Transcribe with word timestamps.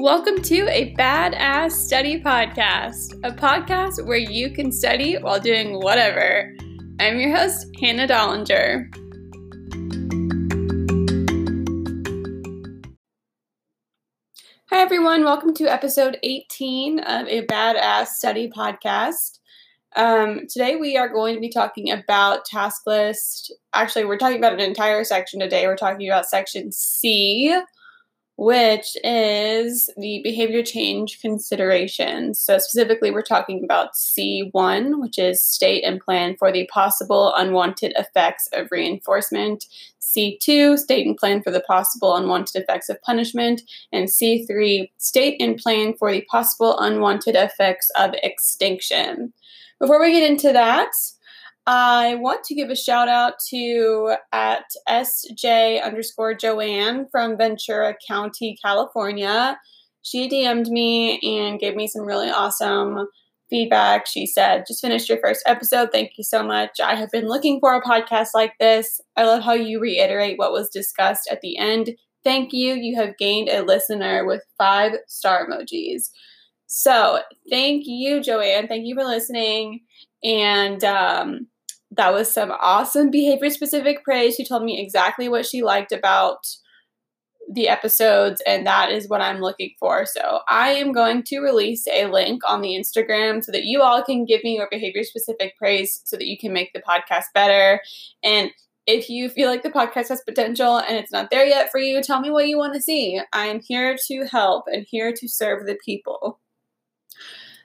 Welcome 0.00 0.40
to 0.44 0.66
a 0.70 0.94
Badass 0.94 1.72
Study 1.72 2.22
Podcast, 2.22 3.12
a 3.22 3.32
podcast 3.32 4.02
where 4.06 4.16
you 4.16 4.50
can 4.50 4.72
study 4.72 5.18
while 5.18 5.38
doing 5.38 5.74
whatever. 5.74 6.56
I'm 6.98 7.20
your 7.20 7.36
host, 7.36 7.66
Hannah 7.78 8.08
Dollinger. 8.08 8.88
Hi, 14.70 14.80
everyone. 14.80 15.22
Welcome 15.22 15.52
to 15.56 15.70
episode 15.70 16.16
18 16.22 17.00
of 17.00 17.28
a 17.28 17.44
Badass 17.44 18.06
Study 18.06 18.50
Podcast. 18.50 19.38
Um, 19.96 20.46
today, 20.48 20.76
we 20.76 20.96
are 20.96 21.10
going 21.10 21.34
to 21.34 21.42
be 21.42 21.50
talking 21.50 21.90
about 21.90 22.46
task 22.46 22.86
list. 22.86 23.52
Actually, 23.74 24.06
we're 24.06 24.16
talking 24.16 24.38
about 24.38 24.54
an 24.54 24.60
entire 24.60 25.04
section 25.04 25.40
today. 25.40 25.66
We're 25.66 25.76
talking 25.76 26.08
about 26.08 26.24
section 26.24 26.72
C 26.72 27.54
which 28.40 28.96
is 29.04 29.90
the 29.98 30.22
behavior 30.24 30.62
change 30.62 31.20
considerations. 31.20 32.40
So, 32.40 32.56
specifically, 32.56 33.10
we're 33.10 33.20
talking 33.20 33.62
about 33.62 33.92
C1, 33.92 34.98
which 34.98 35.18
is 35.18 35.42
state 35.42 35.84
and 35.84 36.00
plan 36.00 36.36
for 36.38 36.50
the 36.50 36.66
possible 36.72 37.34
unwanted 37.36 37.92
effects 37.96 38.48
of 38.54 38.68
reinforcement, 38.70 39.66
C2, 40.00 40.78
state 40.78 41.06
and 41.06 41.18
plan 41.18 41.42
for 41.42 41.50
the 41.50 41.60
possible 41.60 42.16
unwanted 42.16 42.62
effects 42.62 42.88
of 42.88 43.02
punishment, 43.02 43.60
and 43.92 44.08
C3, 44.08 44.90
state 44.96 45.36
and 45.38 45.58
plan 45.58 45.92
for 45.98 46.10
the 46.10 46.22
possible 46.22 46.78
unwanted 46.78 47.36
effects 47.36 47.90
of 47.98 48.14
extinction. 48.22 49.34
Before 49.78 50.00
we 50.00 50.12
get 50.12 50.30
into 50.30 50.50
that, 50.54 50.92
I 51.66 52.16
want 52.16 52.44
to 52.44 52.54
give 52.54 52.70
a 52.70 52.76
shout 52.76 53.08
out 53.08 53.34
to 53.50 54.16
at 54.32 54.64
SJ 54.88 55.82
underscore 55.82 56.34
Joanne 56.34 57.06
from 57.10 57.36
Ventura 57.36 57.94
County, 58.08 58.56
California. 58.64 59.58
She 60.02 60.28
DM'd 60.28 60.70
me 60.70 61.20
and 61.20 61.60
gave 61.60 61.76
me 61.76 61.86
some 61.86 62.06
really 62.06 62.30
awesome 62.30 63.06
feedback. 63.50 64.06
She 64.06 64.26
said, 64.26 64.64
just 64.66 64.80
finished 64.80 65.08
your 65.08 65.18
first 65.20 65.42
episode. 65.46 65.90
Thank 65.92 66.12
you 66.16 66.24
so 66.24 66.42
much. 66.42 66.80
I 66.82 66.94
have 66.94 67.10
been 67.10 67.28
looking 67.28 67.60
for 67.60 67.74
a 67.74 67.82
podcast 67.82 68.28
like 68.32 68.54
this. 68.58 69.00
I 69.16 69.24
love 69.24 69.42
how 69.42 69.52
you 69.52 69.80
reiterate 69.80 70.38
what 70.38 70.52
was 70.52 70.70
discussed 70.70 71.28
at 71.30 71.40
the 71.42 71.58
end. 71.58 71.90
Thank 72.24 72.52
you. 72.52 72.74
You 72.74 72.96
have 72.96 73.18
gained 73.18 73.48
a 73.48 73.62
listener 73.62 74.24
with 74.26 74.42
five 74.56 74.92
star 75.08 75.46
emojis. 75.46 76.10
So, 76.66 77.20
thank 77.50 77.82
you, 77.86 78.22
Joanne. 78.22 78.68
Thank 78.68 78.86
you 78.86 78.94
for 78.94 79.04
listening. 79.04 79.80
And 80.22 80.82
um, 80.84 81.46
that 81.92 82.12
was 82.12 82.32
some 82.32 82.52
awesome 82.60 83.10
behavior 83.10 83.50
specific 83.50 84.04
praise. 84.04 84.36
She 84.36 84.44
told 84.44 84.62
me 84.62 84.80
exactly 84.80 85.28
what 85.28 85.46
she 85.46 85.62
liked 85.62 85.92
about 85.92 86.46
the 87.52 87.68
episodes, 87.68 88.40
and 88.46 88.66
that 88.66 88.90
is 88.90 89.08
what 89.08 89.20
I'm 89.20 89.40
looking 89.40 89.72
for. 89.80 90.06
So 90.06 90.40
I 90.48 90.70
am 90.70 90.92
going 90.92 91.24
to 91.24 91.40
release 91.40 91.84
a 91.88 92.06
link 92.06 92.42
on 92.48 92.60
the 92.60 92.76
Instagram 92.76 93.42
so 93.42 93.50
that 93.50 93.64
you 93.64 93.82
all 93.82 94.04
can 94.04 94.24
give 94.24 94.44
me 94.44 94.56
your 94.56 94.68
behavior 94.70 95.02
specific 95.02 95.56
praise 95.58 96.00
so 96.04 96.16
that 96.16 96.26
you 96.26 96.38
can 96.38 96.52
make 96.52 96.72
the 96.72 96.82
podcast 96.82 97.24
better. 97.34 97.80
And 98.22 98.50
if 98.86 99.08
you 99.08 99.28
feel 99.28 99.48
like 99.48 99.62
the 99.62 99.70
podcast 99.70 100.08
has 100.08 100.22
potential 100.26 100.78
and 100.78 100.96
it's 100.96 101.12
not 101.12 101.30
there 101.30 101.46
yet 101.46 101.70
for 101.70 101.78
you, 101.78 102.02
tell 102.02 102.20
me 102.20 102.30
what 102.30 102.48
you 102.48 102.56
want 102.56 102.74
to 102.74 102.82
see. 102.82 103.20
I 103.32 103.46
am 103.46 103.60
here 103.60 103.96
to 104.08 104.26
help 104.30 104.64
and 104.66 104.86
here 104.88 105.12
to 105.12 105.28
serve 105.28 105.66
the 105.66 105.78
people. 105.84 106.39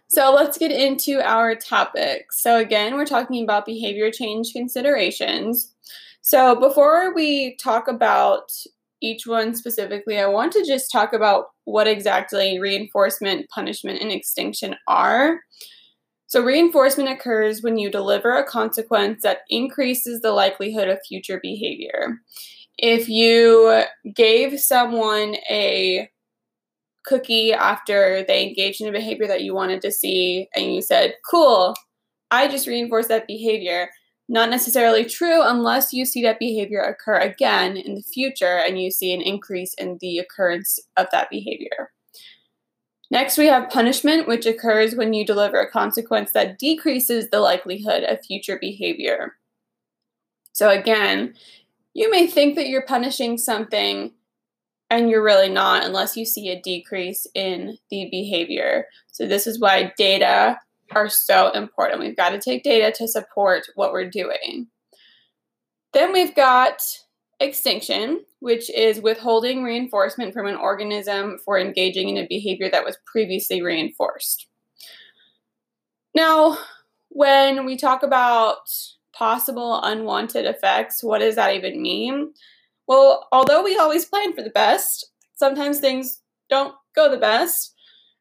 So 0.07 0.33
let's 0.33 0.57
get 0.57 0.71
into 0.71 1.19
our 1.21 1.55
topic. 1.55 2.31
So, 2.31 2.57
again, 2.57 2.95
we're 2.95 3.05
talking 3.05 3.43
about 3.43 3.65
behavior 3.65 4.11
change 4.11 4.53
considerations. 4.53 5.73
So, 6.21 6.55
before 6.55 7.13
we 7.13 7.55
talk 7.57 7.87
about 7.87 8.51
each 9.01 9.25
one 9.25 9.55
specifically, 9.55 10.19
I 10.19 10.27
want 10.27 10.53
to 10.53 10.65
just 10.65 10.91
talk 10.91 11.13
about 11.13 11.45
what 11.65 11.87
exactly 11.87 12.59
reinforcement, 12.59 13.49
punishment, 13.49 14.01
and 14.01 14.11
extinction 14.11 14.75
are. 14.87 15.39
So, 16.27 16.41
reinforcement 16.41 17.09
occurs 17.09 17.61
when 17.61 17.77
you 17.77 17.89
deliver 17.89 18.35
a 18.35 18.45
consequence 18.45 19.23
that 19.23 19.39
increases 19.49 20.21
the 20.21 20.31
likelihood 20.31 20.87
of 20.87 20.99
future 21.07 21.39
behavior. 21.41 22.19
If 22.77 23.09
you 23.09 23.83
gave 24.13 24.59
someone 24.59 25.35
a 25.49 26.09
cookie 27.05 27.53
after 27.53 28.23
they 28.27 28.47
engaged 28.47 28.81
in 28.81 28.87
a 28.87 28.91
behavior 28.91 29.27
that 29.27 29.43
you 29.43 29.53
wanted 29.53 29.81
to 29.81 29.91
see 29.91 30.47
and 30.55 30.73
you 30.73 30.81
said, 30.81 31.15
cool, 31.29 31.75
I 32.31 32.47
just 32.47 32.67
reinforced 32.67 33.09
that 33.09 33.27
behavior. 33.27 33.89
Not 34.27 34.49
necessarily 34.49 35.05
true 35.05 35.41
unless 35.43 35.93
you 35.93 36.03
see 36.03 36.23
that 36.23 36.39
behavior 36.39 36.81
occur 36.81 37.17
again 37.17 37.77
in 37.77 37.93
the 37.93 38.01
future 38.01 38.57
and 38.57 38.81
you 38.81 38.89
see 38.89 39.13
an 39.13 39.21
increase 39.21 39.73
in 39.75 39.97
the 40.01 40.17
occurrence 40.17 40.79
of 40.97 41.07
that 41.11 41.29
behavior. 41.29 41.91
Next, 43.11 43.37
we 43.37 43.45
have 43.47 43.69
punishment, 43.69 44.27
which 44.27 44.47
occurs 44.47 44.95
when 44.95 45.13
you 45.13 45.25
deliver 45.25 45.59
a 45.59 45.69
consequence 45.69 46.31
that 46.31 46.57
decreases 46.57 47.29
the 47.29 47.39
likelihood 47.39 48.03
of 48.03 48.25
future 48.25 48.57
behavior. 48.59 49.33
So, 50.53 50.69
again, 50.69 51.35
you 51.93 52.09
may 52.09 52.25
think 52.25 52.55
that 52.55 52.67
you're 52.67 52.81
punishing 52.81 53.37
something 53.37 54.11
and 54.89 55.09
you're 55.09 55.23
really 55.23 55.49
not 55.49 55.83
unless 55.83 56.15
you 56.15 56.25
see 56.25 56.49
a 56.49 56.61
decrease 56.61 57.25
in 57.33 57.77
the 57.89 58.07
behavior. 58.11 58.85
So, 59.07 59.27
this 59.27 59.47
is 59.47 59.59
why 59.59 59.93
data 59.97 60.59
are 60.91 61.09
so 61.09 61.51
important. 61.51 61.99
We've 61.99 62.15
got 62.15 62.29
to 62.29 62.39
take 62.39 62.63
data 62.63 62.93
to 62.97 63.07
support 63.07 63.63
what 63.75 63.91
we're 63.91 64.09
doing. 64.09 64.67
Then 65.93 66.13
we've 66.13 66.35
got 66.35 66.81
extinction, 67.39 68.23
which 68.39 68.69
is 68.69 69.01
withholding 69.01 69.63
reinforcement 69.63 70.33
from 70.33 70.47
an 70.47 70.55
organism 70.55 71.37
for 71.43 71.57
engaging 71.59 72.09
in 72.09 72.17
a 72.17 72.27
behavior 72.27 72.69
that 72.69 72.85
was 72.85 72.97
previously 73.05 73.61
reinforced. 73.61 74.47
Now, 76.13 76.57
when 77.09 77.65
we 77.65 77.77
talk 77.77 78.03
about 78.03 78.69
possible 79.13 79.81
unwanted 79.83 80.45
effects, 80.45 81.03
what 81.03 81.19
does 81.19 81.35
that 81.35 81.55
even 81.55 81.81
mean? 81.81 82.33
Well, 82.87 83.27
although 83.31 83.63
we 83.63 83.77
always 83.77 84.05
plan 84.05 84.33
for 84.33 84.41
the 84.41 84.49
best, 84.49 85.09
sometimes 85.35 85.79
things 85.79 86.21
don't 86.49 86.75
go 86.95 87.09
the 87.09 87.17
best. 87.17 87.73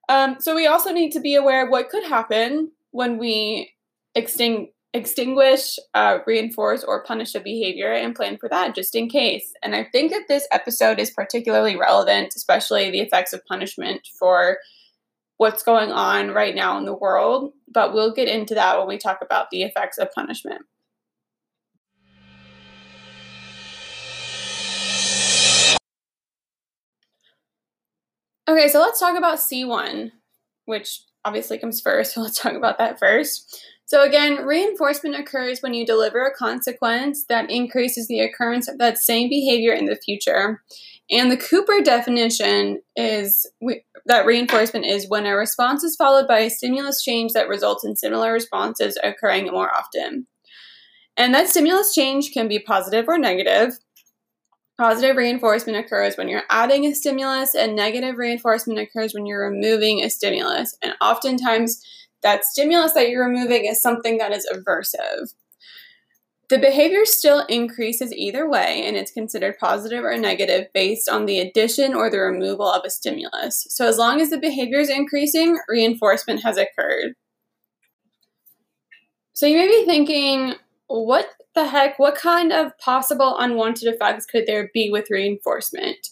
Um, 0.08 0.36
so 0.40 0.54
we 0.54 0.66
also 0.66 0.92
need 0.92 1.12
to 1.12 1.20
be 1.20 1.34
aware 1.34 1.64
of 1.64 1.70
what 1.70 1.88
could 1.88 2.04
happen 2.04 2.72
when 2.90 3.18
we 3.18 3.72
extinguish, 4.14 5.78
uh, 5.94 6.18
reinforce, 6.26 6.84
or 6.84 7.02
punish 7.02 7.34
a 7.34 7.40
behavior 7.40 7.92
and 7.92 8.14
plan 8.14 8.36
for 8.38 8.48
that 8.48 8.74
just 8.74 8.94
in 8.94 9.08
case. 9.08 9.52
And 9.62 9.74
I 9.74 9.88
think 9.90 10.12
that 10.12 10.28
this 10.28 10.46
episode 10.52 10.98
is 10.98 11.10
particularly 11.10 11.76
relevant, 11.76 12.34
especially 12.36 12.90
the 12.90 13.00
effects 13.00 13.32
of 13.32 13.44
punishment 13.46 14.06
for 14.18 14.58
what's 15.36 15.62
going 15.62 15.90
on 15.90 16.30
right 16.30 16.54
now 16.54 16.78
in 16.78 16.84
the 16.84 16.94
world. 16.94 17.52
But 17.66 17.92
we'll 17.92 18.14
get 18.14 18.28
into 18.28 18.54
that 18.54 18.78
when 18.78 18.86
we 18.86 18.98
talk 18.98 19.18
about 19.20 19.50
the 19.50 19.62
effects 19.62 19.98
of 19.98 20.12
punishment. 20.12 20.62
Okay, 28.46 28.68
so 28.68 28.80
let's 28.80 29.00
talk 29.00 29.16
about 29.16 29.38
C1, 29.38 30.10
which 30.66 31.00
obviously 31.24 31.58
comes 31.58 31.80
first. 31.80 32.14
So 32.14 32.20
let's 32.20 32.38
talk 32.38 32.54
about 32.54 32.78
that 32.78 32.98
first. 32.98 33.60
So, 33.86 34.02
again, 34.02 34.44
reinforcement 34.46 35.14
occurs 35.14 35.60
when 35.60 35.74
you 35.74 35.84
deliver 35.84 36.24
a 36.24 36.34
consequence 36.34 37.26
that 37.28 37.50
increases 37.50 38.08
the 38.08 38.20
occurrence 38.20 38.66
of 38.66 38.78
that 38.78 38.98
same 38.98 39.28
behavior 39.28 39.72
in 39.72 39.84
the 39.84 39.96
future. 39.96 40.62
And 41.10 41.30
the 41.30 41.36
Cooper 41.36 41.82
definition 41.82 42.80
is 42.96 43.46
that 44.06 44.24
reinforcement 44.24 44.86
is 44.86 45.08
when 45.08 45.26
a 45.26 45.36
response 45.36 45.84
is 45.84 45.96
followed 45.96 46.26
by 46.26 46.40
a 46.40 46.50
stimulus 46.50 47.02
change 47.02 47.32
that 47.32 47.48
results 47.48 47.84
in 47.84 47.94
similar 47.94 48.32
responses 48.32 48.98
occurring 49.04 49.46
more 49.52 49.70
often. 49.74 50.26
And 51.16 51.34
that 51.34 51.48
stimulus 51.48 51.94
change 51.94 52.32
can 52.32 52.48
be 52.48 52.58
positive 52.58 53.06
or 53.06 53.18
negative. 53.18 53.78
Positive 54.78 55.16
reinforcement 55.16 55.78
occurs 55.78 56.16
when 56.16 56.28
you're 56.28 56.42
adding 56.50 56.84
a 56.84 56.94
stimulus, 56.94 57.54
and 57.54 57.76
negative 57.76 58.16
reinforcement 58.18 58.80
occurs 58.80 59.14
when 59.14 59.24
you're 59.24 59.48
removing 59.48 60.02
a 60.02 60.10
stimulus. 60.10 60.76
And 60.82 60.94
oftentimes, 61.00 61.80
that 62.24 62.44
stimulus 62.44 62.92
that 62.94 63.08
you're 63.08 63.24
removing 63.24 63.66
is 63.66 63.80
something 63.80 64.18
that 64.18 64.32
is 64.32 64.48
aversive. 64.52 65.34
The 66.48 66.58
behavior 66.58 67.04
still 67.04 67.46
increases 67.46 68.12
either 68.12 68.48
way, 68.48 68.82
and 68.84 68.96
it's 68.96 69.12
considered 69.12 69.58
positive 69.58 70.04
or 70.04 70.16
negative 70.16 70.66
based 70.74 71.08
on 71.08 71.26
the 71.26 71.38
addition 71.38 71.94
or 71.94 72.10
the 72.10 72.18
removal 72.18 72.68
of 72.68 72.82
a 72.84 72.90
stimulus. 72.90 73.66
So, 73.70 73.86
as 73.86 73.96
long 73.96 74.20
as 74.20 74.30
the 74.30 74.38
behavior 74.38 74.78
is 74.78 74.90
increasing, 74.90 75.56
reinforcement 75.68 76.42
has 76.42 76.58
occurred. 76.58 77.14
So, 79.32 79.46
you 79.46 79.56
may 79.56 79.68
be 79.68 79.84
thinking, 79.86 80.54
what 80.86 81.28
the 81.54 81.66
heck? 81.66 81.98
What 81.98 82.16
kind 82.16 82.52
of 82.52 82.76
possible 82.78 83.36
unwanted 83.38 83.92
effects 83.92 84.26
could 84.26 84.46
there 84.46 84.70
be 84.74 84.90
with 84.90 85.10
reinforcement? 85.10 86.08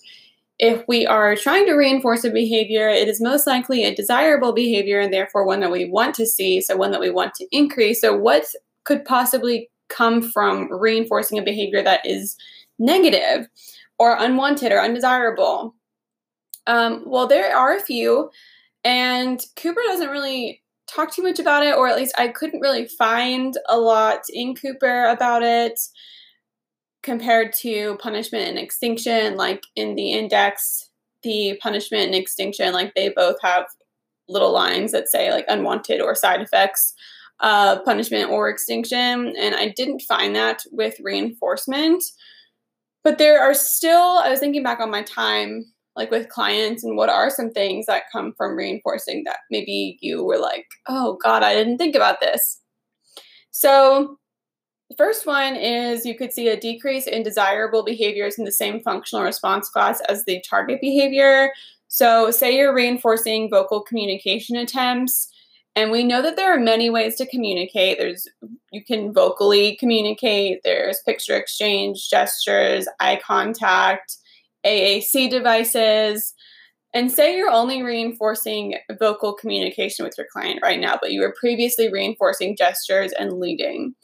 If 0.59 0.85
we 0.87 1.07
are 1.07 1.35
trying 1.35 1.67
to 1.67 1.75
reinforce 1.75 2.25
a 2.25 2.31
behavior, 2.31 2.89
it 2.89 3.09
is 3.09 3.21
most 3.21 3.47
likely 3.47 3.85
a 3.85 3.95
desirable 3.95 4.53
behavior 4.53 5.01
and 5.01 5.13
therefore 5.13 5.45
one 5.45 5.61
that 5.61 5.73
we 5.73 5.87
want 5.87 6.15
to 6.17 6.27
see, 6.27 6.61
so 6.61 6.77
one 6.77 6.93
that 6.93 7.01
we 7.01 7.11
want 7.11 7.35
to 7.35 7.47
increase. 7.51 8.01
So, 8.01 8.17
what 8.17 8.47
could 8.85 9.05
possibly 9.05 9.69
come 9.89 10.23
from 10.23 10.73
reinforcing 10.73 11.39
a 11.39 11.43
behavior 11.43 11.83
that 11.83 12.07
is 12.07 12.37
negative 12.79 13.49
or 13.99 14.17
unwanted 14.19 14.73
or 14.73 14.81
undesirable? 14.81 15.75
Um, 16.67 17.03
well, 17.07 17.27
there 17.27 17.57
are 17.57 17.77
a 17.77 17.83
few, 17.83 18.31
and 18.85 19.45
Cooper 19.57 19.81
doesn't 19.87 20.11
really 20.11 20.62
talk 20.87 21.13
too 21.13 21.23
much 21.23 21.39
about 21.39 21.65
it, 21.65 21.77
or 21.77 21.89
at 21.89 21.97
least 21.97 22.15
I 22.19 22.29
couldn't 22.29 22.61
really 22.61 22.87
find 22.87 23.57
a 23.69 23.79
lot 23.79 24.21
in 24.31 24.55
Cooper 24.55 25.07
about 25.07 25.43
it 25.43 25.81
compared 27.03 27.53
to 27.55 27.97
punishment 28.01 28.49
and 28.49 28.59
extinction. 28.59 29.37
Like 29.37 29.63
in 29.77 29.95
the 29.95 30.13
index, 30.13 30.89
the 31.23 31.59
punishment 31.63 32.07
and 32.07 32.15
extinction, 32.15 32.73
like 32.73 32.95
they 32.95 33.09
both 33.09 33.37
have 33.43 33.67
little 34.29 34.53
lines 34.53 34.93
that 34.93 35.09
say 35.09 35.33
like 35.33 35.45
unwanted 35.49 36.01
or 36.01 36.15
side 36.15 36.41
effects 36.41 36.95
uh, 37.43 37.81
punishment 37.81 38.31
or 38.31 38.49
extinction. 38.49 39.35
And 39.37 39.55
I 39.55 39.75
didn't 39.77 40.03
find 40.03 40.35
that 40.37 40.63
with 40.71 40.95
reinforcement. 41.01 42.03
But 43.05 43.19
there 43.19 43.41
are 43.43 43.53
still, 43.53 44.19
I 44.19 44.31
was 44.31 44.39
thinking 44.39 44.63
back 44.63 44.79
on 44.79 44.91
my 44.91 45.03
time, 45.03 45.65
like 45.97 46.11
with 46.11 46.29
clients, 46.29 46.85
and 46.85 46.97
what 46.97 47.09
are 47.09 47.31
some 47.31 47.51
things 47.51 47.87
that 47.87 48.11
come 48.11 48.33
from 48.37 48.57
reinforcing 48.57 49.25
that 49.25 49.39
maybe 49.51 49.99
you 50.01 50.25
were 50.25 50.39
like, 50.39 50.67
oh 50.89 51.19
God, 51.23 51.43
I 51.43 51.55
didn't 51.55 51.79
think 51.79 51.95
about 51.95 52.21
this. 52.21 52.61
So, 53.51 54.19
the 54.89 54.97
first 54.97 55.27
one 55.27 55.57
is 55.57 56.05
you 56.05 56.17
could 56.17 56.33
see 56.33 56.49
a 56.49 56.61
decrease 56.61 57.07
in 57.07 57.23
desirable 57.23 57.83
behaviors 57.83 58.39
in 58.39 58.45
the 58.45 58.53
same 58.53 58.81
functional 58.81 59.25
response 59.25 59.71
class 59.71 60.01
as 60.03 60.25
the 60.25 60.43
target 60.49 60.81
behavior. 60.81 61.51
So, 61.89 62.31
say 62.31 62.57
you're 62.57 62.75
reinforcing 62.75 63.51
vocal 63.51 63.83
communication 63.83 64.57
attempts, 64.57 65.29
and 65.77 65.91
we 65.91 66.05
know 66.05 66.23
that 66.23 66.37
there 66.37 66.55
are 66.55 66.61
many 66.61 66.91
ways 66.91 67.17
to 67.17 67.27
communicate. 67.27 67.99
There's 67.99 68.27
you 68.71 68.83
can 68.85 69.13
vocally 69.13 69.77
communicate, 69.77 70.61
there's 70.65 71.01
picture 71.05 71.37
exchange, 71.37 72.09
gestures, 72.09 72.87
eye 73.01 73.21
contact, 73.25 74.17
AAC 74.67 75.31
devices. 75.31 76.35
And 76.95 77.11
say 77.11 77.37
you're 77.37 77.51
only 77.51 77.83
reinforcing 77.83 78.75
vocal 78.99 79.33
communication 79.33 80.05
with 80.05 80.15
your 80.19 80.27
client 80.31 80.61
right 80.63 80.79
now, 80.79 80.99
but 81.01 81.11
you 81.11 81.21
were 81.23 81.35
previously 81.39 81.91
reinforcing 81.91 82.55
gestures 82.55 83.13
and 83.13 83.41
leading. 83.41 83.95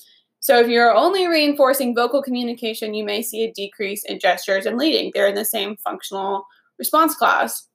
So 0.40 0.58
if 0.58 0.68
you're 0.68 0.94
only 0.94 1.26
reinforcing 1.26 1.94
vocal 1.94 2.22
communication, 2.22 2.94
you 2.94 3.04
may 3.04 3.20
see 3.20 3.44
a 3.44 3.52
decrease 3.52 4.04
in 4.04 4.18
gestures 4.18 4.64
and 4.64 4.78
leading. 4.78 5.10
They're 5.12 5.28
in 5.28 5.34
the 5.34 5.44
same 5.44 5.76
functional 5.76 6.46
response 6.78 7.14
class 7.14 7.68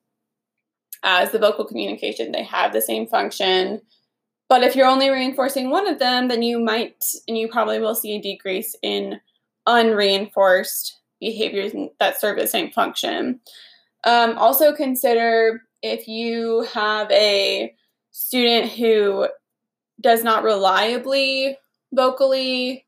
as 1.03 1.31
the 1.31 1.39
vocal 1.39 1.65
communication. 1.65 2.31
They 2.31 2.43
have 2.43 2.73
the 2.73 2.81
same 2.81 3.05
function. 3.05 3.81
But 4.49 4.63
if 4.63 4.75
you're 4.75 4.87
only 4.87 5.09
reinforcing 5.09 5.69
one 5.69 5.87
of 5.87 5.99
them, 5.99 6.27
then 6.27 6.41
you 6.41 6.59
might 6.59 7.03
and 7.27 7.37
you 7.37 7.47
probably 7.47 7.79
will 7.79 7.95
see 7.95 8.15
a 8.15 8.21
decrease 8.21 8.75
in 8.81 9.19
unreinforced 9.67 10.99
behaviors 11.31 11.73
that 11.99 12.19
serve 12.19 12.37
the 12.37 12.47
same 12.47 12.71
function. 12.71 13.39
Um, 14.03 14.37
also, 14.37 14.73
consider 14.73 15.61
if 15.81 16.07
you 16.07 16.67
have 16.73 17.09
a 17.11 17.73
student 18.11 18.71
who 18.71 19.27
does 20.01 20.23
not 20.23 20.43
reliably 20.43 21.57
vocally 21.93 22.85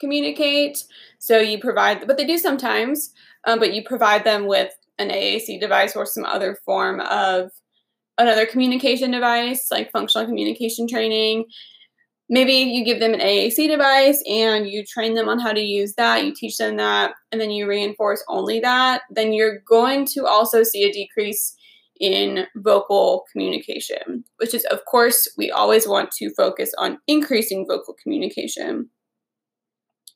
communicate. 0.00 0.84
So 1.18 1.38
you 1.38 1.60
provide, 1.60 2.06
but 2.06 2.16
they 2.16 2.26
do 2.26 2.38
sometimes, 2.38 3.12
um, 3.46 3.58
but 3.58 3.72
you 3.74 3.84
provide 3.84 4.24
them 4.24 4.46
with 4.46 4.72
an 4.98 5.10
AAC 5.10 5.60
device 5.60 5.94
or 5.94 6.06
some 6.06 6.24
other 6.24 6.58
form 6.64 7.00
of 7.00 7.50
another 8.18 8.46
communication 8.46 9.10
device, 9.10 9.68
like 9.70 9.92
functional 9.92 10.26
communication 10.26 10.88
training. 10.88 11.44
Maybe 12.32 12.52
you 12.52 12.84
give 12.84 13.00
them 13.00 13.12
an 13.12 13.18
AAC 13.18 13.66
device 13.66 14.22
and 14.30 14.68
you 14.68 14.84
train 14.86 15.14
them 15.14 15.28
on 15.28 15.40
how 15.40 15.52
to 15.52 15.60
use 15.60 15.94
that, 15.94 16.24
you 16.24 16.32
teach 16.32 16.58
them 16.58 16.76
that, 16.76 17.14
and 17.32 17.40
then 17.40 17.50
you 17.50 17.66
reinforce 17.66 18.24
only 18.28 18.60
that, 18.60 19.02
then 19.10 19.32
you're 19.32 19.58
going 19.68 20.06
to 20.14 20.26
also 20.26 20.62
see 20.62 20.84
a 20.84 20.92
decrease 20.92 21.56
in 22.00 22.46
vocal 22.54 23.24
communication, 23.32 24.24
which 24.36 24.54
is, 24.54 24.64
of 24.66 24.84
course, 24.84 25.28
we 25.36 25.50
always 25.50 25.88
want 25.88 26.12
to 26.12 26.32
focus 26.34 26.70
on 26.78 26.98
increasing 27.08 27.66
vocal 27.66 27.94
communication. 28.00 28.88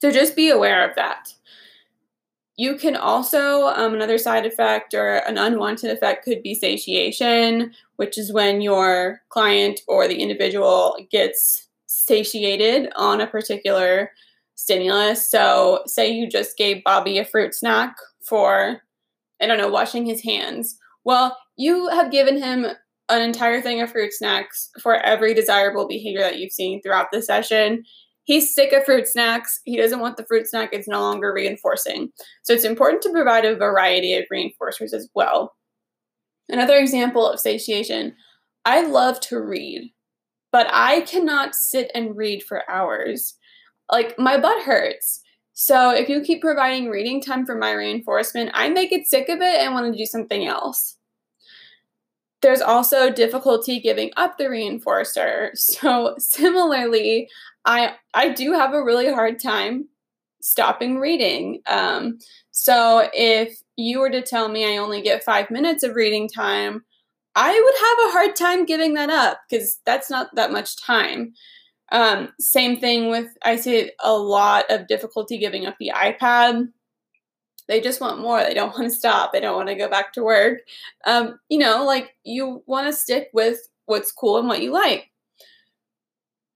So 0.00 0.12
just 0.12 0.36
be 0.36 0.50
aware 0.50 0.88
of 0.88 0.94
that. 0.94 1.30
You 2.56 2.76
can 2.76 2.94
also, 2.94 3.66
um, 3.66 3.92
another 3.92 4.18
side 4.18 4.46
effect 4.46 4.94
or 4.94 5.16
an 5.16 5.36
unwanted 5.36 5.90
effect 5.90 6.24
could 6.24 6.42
be 6.44 6.54
satiation, 6.54 7.72
which 7.96 8.16
is 8.16 8.32
when 8.32 8.60
your 8.60 9.22
client 9.28 9.80
or 9.88 10.06
the 10.06 10.22
individual 10.22 10.96
gets 11.10 11.68
satiated 12.06 12.90
on 12.96 13.20
a 13.20 13.26
particular 13.26 14.10
stimulus. 14.54 15.28
So, 15.28 15.82
say 15.86 16.10
you 16.10 16.28
just 16.28 16.56
gave 16.56 16.84
Bobby 16.84 17.18
a 17.18 17.24
fruit 17.24 17.54
snack 17.54 17.96
for, 18.26 18.80
I 19.40 19.46
don't 19.46 19.58
know, 19.58 19.68
washing 19.68 20.06
his 20.06 20.22
hands. 20.22 20.78
Well, 21.04 21.36
you 21.56 21.88
have 21.88 22.10
given 22.10 22.36
him 22.36 22.66
an 23.08 23.22
entire 23.22 23.60
thing 23.60 23.80
of 23.80 23.92
fruit 23.92 24.12
snacks 24.12 24.70
for 24.80 24.96
every 24.96 25.34
desirable 25.34 25.86
behavior 25.86 26.22
that 26.22 26.38
you've 26.38 26.52
seen 26.52 26.80
throughout 26.80 27.08
the 27.12 27.20
session. 27.20 27.84
He's 28.24 28.54
sick 28.54 28.72
of 28.72 28.84
fruit 28.84 29.06
snacks. 29.06 29.60
He 29.64 29.76
doesn't 29.76 30.00
want 30.00 30.16
the 30.16 30.24
fruit 30.24 30.46
snack. 30.46 30.70
It's 30.72 30.88
no 30.88 31.00
longer 31.00 31.32
reinforcing. 31.32 32.10
So 32.42 32.54
it's 32.54 32.64
important 32.64 33.02
to 33.02 33.10
provide 33.10 33.44
a 33.44 33.56
variety 33.56 34.14
of 34.14 34.24
reinforcers 34.32 34.94
as 34.94 35.08
well. 35.14 35.54
Another 36.48 36.76
example 36.76 37.28
of 37.28 37.40
satiation 37.40 38.14
I 38.64 38.86
love 38.86 39.20
to 39.20 39.40
read, 39.40 39.92
but 40.54 40.68
I 40.70 41.00
cannot 41.00 41.56
sit 41.56 41.90
and 41.96 42.16
read 42.16 42.44
for 42.44 42.62
hours. 42.70 43.34
Like, 43.90 44.16
my 44.20 44.38
butt 44.38 44.62
hurts. 44.62 45.20
So 45.52 45.90
if 45.90 46.08
you 46.08 46.20
keep 46.20 46.40
providing 46.40 46.90
reading 46.90 47.20
time 47.20 47.44
for 47.44 47.56
my 47.56 47.72
reinforcement, 47.72 48.52
I 48.54 48.68
may 48.68 48.86
get 48.86 49.08
sick 49.08 49.28
of 49.28 49.40
it 49.40 49.60
and 49.60 49.74
want 49.74 49.92
to 49.92 49.98
do 49.98 50.06
something 50.06 50.46
else. 50.46 50.96
There's 52.40 52.60
also 52.60 53.10
difficulty 53.10 53.80
giving 53.80 54.12
up 54.16 54.38
the 54.38 54.44
reinforcer. 54.44 55.50
So 55.56 56.14
similarly, 56.18 57.28
I 57.64 57.96
I 58.14 58.28
do 58.28 58.52
have 58.52 58.74
a 58.74 58.84
really 58.84 59.12
hard 59.12 59.42
time 59.42 59.88
stopping 60.40 61.00
reading. 61.00 61.62
Um, 61.66 62.20
so 62.52 63.08
if 63.12 63.60
you 63.74 63.98
were 63.98 64.10
to 64.10 64.22
tell 64.22 64.48
me 64.48 64.64
I 64.64 64.76
only 64.76 65.02
get 65.02 65.24
five 65.24 65.50
minutes 65.50 65.82
of 65.82 65.96
reading 65.96 66.28
time, 66.28 66.84
I 67.34 67.52
would 67.52 67.74
have 67.80 68.08
a 68.08 68.12
hard 68.12 68.36
time 68.36 68.64
giving 68.64 68.94
that 68.94 69.10
up 69.10 69.40
because 69.48 69.80
that's 69.84 70.08
not 70.10 70.34
that 70.34 70.52
much 70.52 70.80
time. 70.80 71.34
Um, 71.92 72.30
same 72.40 72.78
thing 72.78 73.08
with 73.08 73.28
I 73.44 73.56
see 73.56 73.90
a 74.02 74.12
lot 74.12 74.64
of 74.70 74.88
difficulty 74.88 75.38
giving 75.38 75.66
up 75.66 75.76
the 75.78 75.92
iPad. 75.94 76.68
They 77.66 77.80
just 77.80 78.00
want 78.00 78.20
more. 78.20 78.42
They 78.42 78.54
don't 78.54 78.72
want 78.78 78.84
to 78.84 78.90
stop. 78.90 79.32
They 79.32 79.40
don't 79.40 79.56
want 79.56 79.68
to 79.68 79.74
go 79.74 79.88
back 79.88 80.12
to 80.14 80.22
work. 80.22 80.60
Um, 81.06 81.38
you 81.48 81.58
know, 81.58 81.84
like 81.84 82.14
you 82.24 82.62
want 82.66 82.86
to 82.86 82.92
stick 82.92 83.28
with 83.32 83.58
what's 83.86 84.12
cool 84.12 84.38
and 84.38 84.48
what 84.48 84.62
you 84.62 84.72
like. 84.72 85.10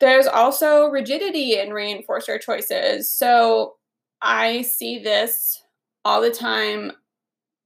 There's 0.01 0.27
also 0.29 0.89
rigidity 0.89 1.59
in 1.59 1.71
reinforcer 1.71 2.41
choices. 2.41 3.11
So 3.11 3.75
I 4.23 4.63
see 4.63 5.01
this 5.01 5.63
all 6.05 6.21
the 6.21 6.31
time. 6.31 6.93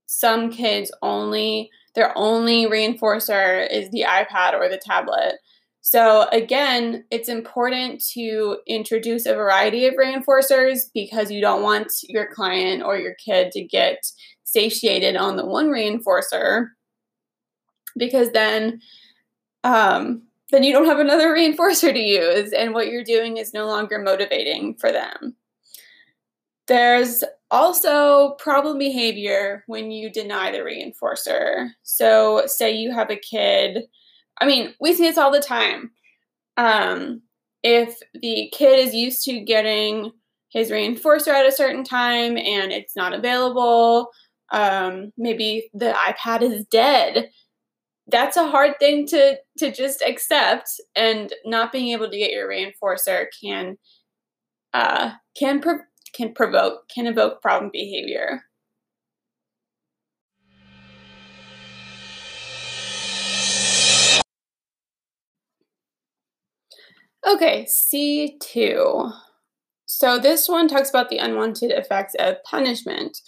Some 0.07 0.51
kids 0.51 0.91
only, 1.01 1.69
their 1.95 2.17
only 2.17 2.65
reinforcer 2.65 3.69
is 3.71 3.89
the 3.91 4.05
iPad 4.07 4.53
or 4.53 4.69
the 4.69 4.81
tablet. 4.83 5.35
So, 5.81 6.27
again, 6.31 7.03
it's 7.11 7.27
important 7.27 8.01
to 8.13 8.57
introduce 8.67 9.25
a 9.25 9.35
variety 9.35 9.85
of 9.85 9.95
reinforcers 9.95 10.83
because 10.93 11.29
you 11.29 11.41
don't 11.41 11.61
want 11.61 11.91
your 12.07 12.33
client 12.33 12.83
or 12.83 12.97
your 12.97 13.15
kid 13.15 13.51
to 13.51 13.63
get 13.63 13.97
satiated 14.45 15.17
on 15.17 15.35
the 15.35 15.45
one 15.45 15.67
reinforcer 15.67 16.67
because 17.97 18.31
then 18.31 18.79
um, 19.63 20.23
then 20.51 20.63
you 20.63 20.73
don't 20.73 20.85
have 20.85 20.99
another 20.99 21.29
reinforcer 21.35 21.93
to 21.93 21.99
use, 21.99 22.51
and 22.53 22.73
what 22.73 22.87
you're 22.87 23.03
doing 23.03 23.37
is 23.37 23.53
no 23.53 23.65
longer 23.65 23.99
motivating 23.99 24.75
for 24.75 24.91
them. 24.91 25.35
There's 26.67 27.23
also 27.53 28.35
problem 28.39 28.77
behavior 28.77 29.63
when 29.67 29.91
you 29.91 30.11
deny 30.11 30.51
the 30.51 30.57
reinforcer. 30.57 31.69
So, 31.83 32.43
say 32.47 32.71
you 32.71 32.91
have 32.91 33.09
a 33.09 33.15
kid, 33.15 33.83
I 34.41 34.45
mean, 34.45 34.73
we 34.81 34.93
see 34.93 35.03
this 35.03 35.17
all 35.17 35.31
the 35.31 35.39
time. 35.39 35.91
Um, 36.57 37.21
if 37.63 37.97
the 38.13 38.51
kid 38.53 38.79
is 38.79 38.93
used 38.93 39.23
to 39.25 39.39
getting 39.39 40.11
his 40.49 40.69
reinforcer 40.69 41.29
at 41.29 41.47
a 41.47 41.51
certain 41.51 41.83
time 41.83 42.37
and 42.37 42.71
it's 42.71 42.95
not 42.95 43.13
available, 43.13 44.09
um, 44.51 45.11
maybe 45.17 45.69
the 45.73 45.93
iPad 45.93 46.41
is 46.41 46.65
dead 46.65 47.29
that's 48.07 48.37
a 48.37 48.47
hard 48.47 48.77
thing 48.79 49.07
to 49.07 49.37
to 49.57 49.71
just 49.71 50.01
accept 50.01 50.69
and 50.95 51.33
not 51.45 51.71
being 51.71 51.89
able 51.89 52.09
to 52.09 52.17
get 52.17 52.31
your 52.31 52.49
reinforcer 52.49 53.27
can 53.41 53.77
uh 54.73 55.11
can 55.37 55.61
pro- 55.61 55.79
can 56.13 56.33
provoke 56.33 56.87
can 56.89 57.07
evoke 57.07 57.41
problem 57.41 57.69
behavior. 57.73 58.43
Okay 67.25 67.65
c2 67.65 69.13
so 69.85 70.17
this 70.17 70.49
one 70.49 70.67
talks 70.67 70.89
about 70.89 71.09
the 71.09 71.19
unwanted 71.19 71.71
effects 71.71 72.15
of 72.17 72.43
punishment. 72.43 73.21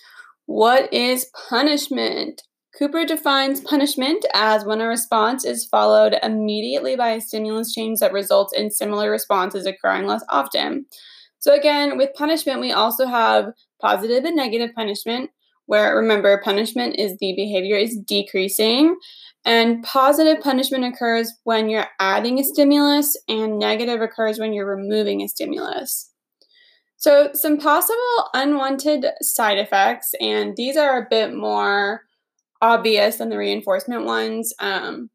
What 0.48 0.92
is 0.92 1.30
punishment? 1.50 2.42
Cooper 2.78 3.06
defines 3.06 3.62
punishment 3.62 4.26
as 4.34 4.66
when 4.66 4.82
a 4.82 4.88
response 4.88 5.46
is 5.46 5.66
followed 5.66 6.16
immediately 6.24 6.96
by 6.96 7.12
a 7.12 7.22
stimulus 7.22 7.72
change 7.72 8.00
that 8.00 8.12
results 8.12 8.52
in 8.52 8.72
similar 8.72 9.12
responses 9.12 9.66
occurring 9.66 10.08
less 10.08 10.24
often. 10.30 10.88
So, 11.46 11.54
again, 11.54 12.00
with 12.00 12.16
punishment, 12.16 12.60
we 12.60 12.72
also 12.72 13.06
have 13.06 13.54
positive 13.80 14.24
and 14.24 14.36
negative 14.36 14.72
punishment, 14.74 15.30
where 15.68 15.96
remember, 15.96 16.42
punishment 16.44 16.96
is 16.98 17.20
the 17.20 17.36
behavior 17.36 17.76
is 17.76 18.00
decreasing, 18.00 18.98
and 19.46 19.84
positive 19.84 20.42
punishment 20.42 20.86
occurs 20.86 21.32
when 21.44 21.70
you're 21.70 21.86
adding 22.00 22.40
a 22.40 22.44
stimulus, 22.44 23.16
and 23.28 23.60
negative 23.60 24.02
occurs 24.02 24.40
when 24.40 24.54
you're 24.54 24.66
removing 24.66 25.22
a 25.22 25.28
stimulus. 25.28 26.10
So, 26.98 27.30
some 27.34 27.60
possible 27.60 28.30
unwanted 28.34 29.06
side 29.22 29.60
effects, 29.60 30.16
and 30.20 30.58
these 30.58 30.76
are 30.76 30.98
a 30.98 31.08
bit 31.08 31.36
more 31.36 32.02
obvious 32.60 33.18
than 33.18 33.30
the 33.30 33.38
reinforcement 33.38 34.06
ones. 34.06 34.52
Um, 34.58 35.12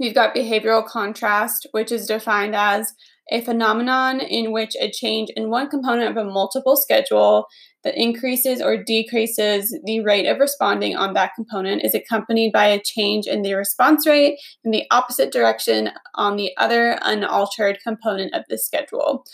we've 0.00 0.14
got 0.14 0.34
behavioral 0.34 0.86
contrast, 0.86 1.66
which 1.72 1.92
is 1.92 2.06
defined 2.06 2.56
as 2.56 2.94
a 3.30 3.40
phenomenon 3.40 4.20
in 4.20 4.52
which 4.52 4.76
a 4.80 4.90
change 4.90 5.30
in 5.36 5.50
one 5.50 5.68
component 5.68 6.10
of 6.10 6.16
a 6.16 6.28
multiple 6.28 6.76
schedule 6.76 7.46
that 7.82 7.96
increases 7.96 8.60
or 8.60 8.82
decreases 8.82 9.78
the 9.84 10.00
rate 10.00 10.26
of 10.26 10.38
responding 10.38 10.96
on 10.96 11.14
that 11.14 11.32
component 11.34 11.84
is 11.84 11.94
accompanied 11.94 12.52
by 12.52 12.66
a 12.66 12.82
change 12.82 13.26
in 13.26 13.42
the 13.42 13.54
response 13.54 14.06
rate 14.06 14.38
in 14.64 14.70
the 14.70 14.84
opposite 14.90 15.32
direction 15.32 15.90
on 16.14 16.36
the 16.36 16.50
other 16.56 16.98
unaltered 17.02 17.78
component 17.82 18.34
of 18.34 18.42
the 18.48 18.58
schedule. 18.58 19.24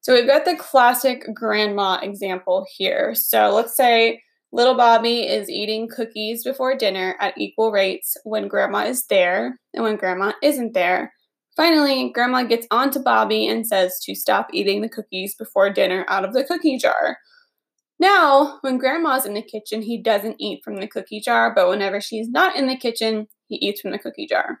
So 0.00 0.14
we've 0.14 0.26
got 0.26 0.44
the 0.44 0.56
classic 0.56 1.26
grandma 1.34 1.98
example 2.00 2.64
here. 2.76 3.14
So 3.14 3.50
let's 3.50 3.76
say 3.76 4.22
Little 4.52 4.76
Bobby 4.76 5.26
is 5.26 5.50
eating 5.50 5.88
cookies 5.88 6.44
before 6.44 6.76
dinner 6.76 7.16
at 7.20 7.36
equal 7.36 7.72
rates 7.72 8.16
when 8.22 8.48
Grandma 8.48 8.84
is 8.84 9.04
there 9.06 9.58
and 9.74 9.82
when 9.82 9.96
Grandma 9.96 10.32
isn't 10.42 10.72
there. 10.72 11.12
Finally, 11.56 12.10
Grandma 12.10 12.42
gets 12.42 12.66
on 12.70 12.90
to 12.90 13.00
Bobby 13.00 13.46
and 13.46 13.66
says 13.66 13.98
to 14.04 14.14
stop 14.14 14.48
eating 14.52 14.82
the 14.82 14.88
cookies 14.88 15.34
before 15.34 15.72
dinner 15.72 16.04
out 16.08 16.24
of 16.24 16.34
the 16.34 16.44
cookie 16.44 16.76
jar. 16.76 17.18
Now, 17.98 18.58
when 18.60 18.76
Grandma's 18.76 19.24
in 19.24 19.32
the 19.32 19.42
kitchen, 19.42 19.80
he 19.80 20.02
doesn't 20.02 20.36
eat 20.38 20.60
from 20.62 20.76
the 20.76 20.86
cookie 20.86 21.20
jar, 21.20 21.54
but 21.54 21.68
whenever 21.68 22.00
she's 22.00 22.28
not 22.28 22.54
in 22.54 22.66
the 22.66 22.76
kitchen, 22.76 23.26
he 23.48 23.56
eats 23.56 23.80
from 23.80 23.92
the 23.92 23.98
cookie 23.98 24.26
jar. 24.26 24.58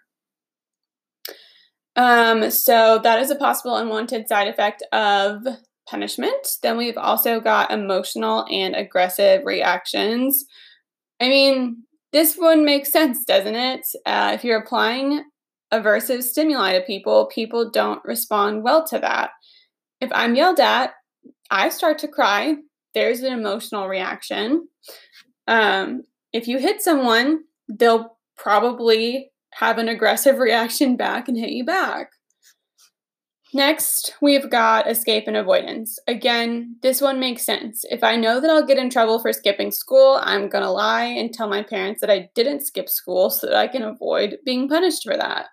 Um, 1.96 2.50
so 2.50 2.98
that 3.02 3.20
is 3.20 3.30
a 3.30 3.36
possible 3.36 3.76
unwanted 3.76 4.28
side 4.28 4.48
effect 4.48 4.82
of 4.92 5.42
punishment. 5.88 6.48
Then 6.62 6.76
we've 6.76 6.96
also 6.96 7.40
got 7.40 7.70
emotional 7.70 8.46
and 8.50 8.74
aggressive 8.74 9.42
reactions. 9.44 10.44
I 11.20 11.28
mean, 11.28 11.84
this 12.12 12.36
one 12.36 12.64
makes 12.64 12.90
sense, 12.90 13.24
doesn't 13.24 13.54
it? 13.54 13.86
Uh, 14.06 14.32
if 14.34 14.44
you're 14.44 14.60
applying 14.60 15.24
aversive 15.72 16.22
stimuli 16.22 16.72
to 16.72 16.80
people, 16.82 17.26
people 17.26 17.70
don't 17.70 18.04
respond 18.04 18.62
well 18.62 18.86
to 18.86 18.98
that. 18.98 19.30
If 20.00 20.10
I'm 20.12 20.34
yelled 20.34 20.60
at, 20.60 20.92
I 21.50 21.68
start 21.68 21.98
to 21.98 22.08
cry. 22.08 22.56
There's 22.94 23.20
an 23.20 23.32
emotional 23.32 23.88
reaction. 23.88 24.68
Um, 25.46 26.02
if 26.32 26.48
you 26.48 26.58
hit 26.58 26.82
someone, 26.82 27.40
they'll 27.68 28.16
probably 28.36 29.30
have 29.54 29.78
an 29.78 29.88
aggressive 29.88 30.38
reaction 30.40 30.96
back 30.96 31.28
and 31.28 31.36
hit 31.36 31.50
you 31.50 31.64
back. 31.64 32.10
Next, 33.54 34.14
we've 34.20 34.50
got 34.50 34.90
escape 34.90 35.24
and 35.26 35.36
avoidance. 35.36 35.98
Again, 36.06 36.76
this 36.82 37.00
one 37.00 37.20
makes 37.20 37.46
sense. 37.46 37.84
If 37.90 38.04
I 38.04 38.16
know 38.16 38.40
that 38.40 38.50
I'll 38.50 38.66
get 38.66 38.76
in 38.76 38.90
trouble 38.90 39.18
for 39.18 39.32
skipping 39.32 39.70
school, 39.70 40.20
I'm 40.22 40.48
going 40.48 40.64
to 40.64 40.70
lie 40.70 41.04
and 41.04 41.32
tell 41.32 41.48
my 41.48 41.62
parents 41.62 42.00
that 42.00 42.10
I 42.10 42.28
didn't 42.34 42.66
skip 42.66 42.88
school 42.88 43.30
so 43.30 43.46
that 43.46 43.56
I 43.56 43.68
can 43.68 43.82
avoid 43.82 44.38
being 44.44 44.68
punished 44.68 45.04
for 45.04 45.16
that. 45.16 45.46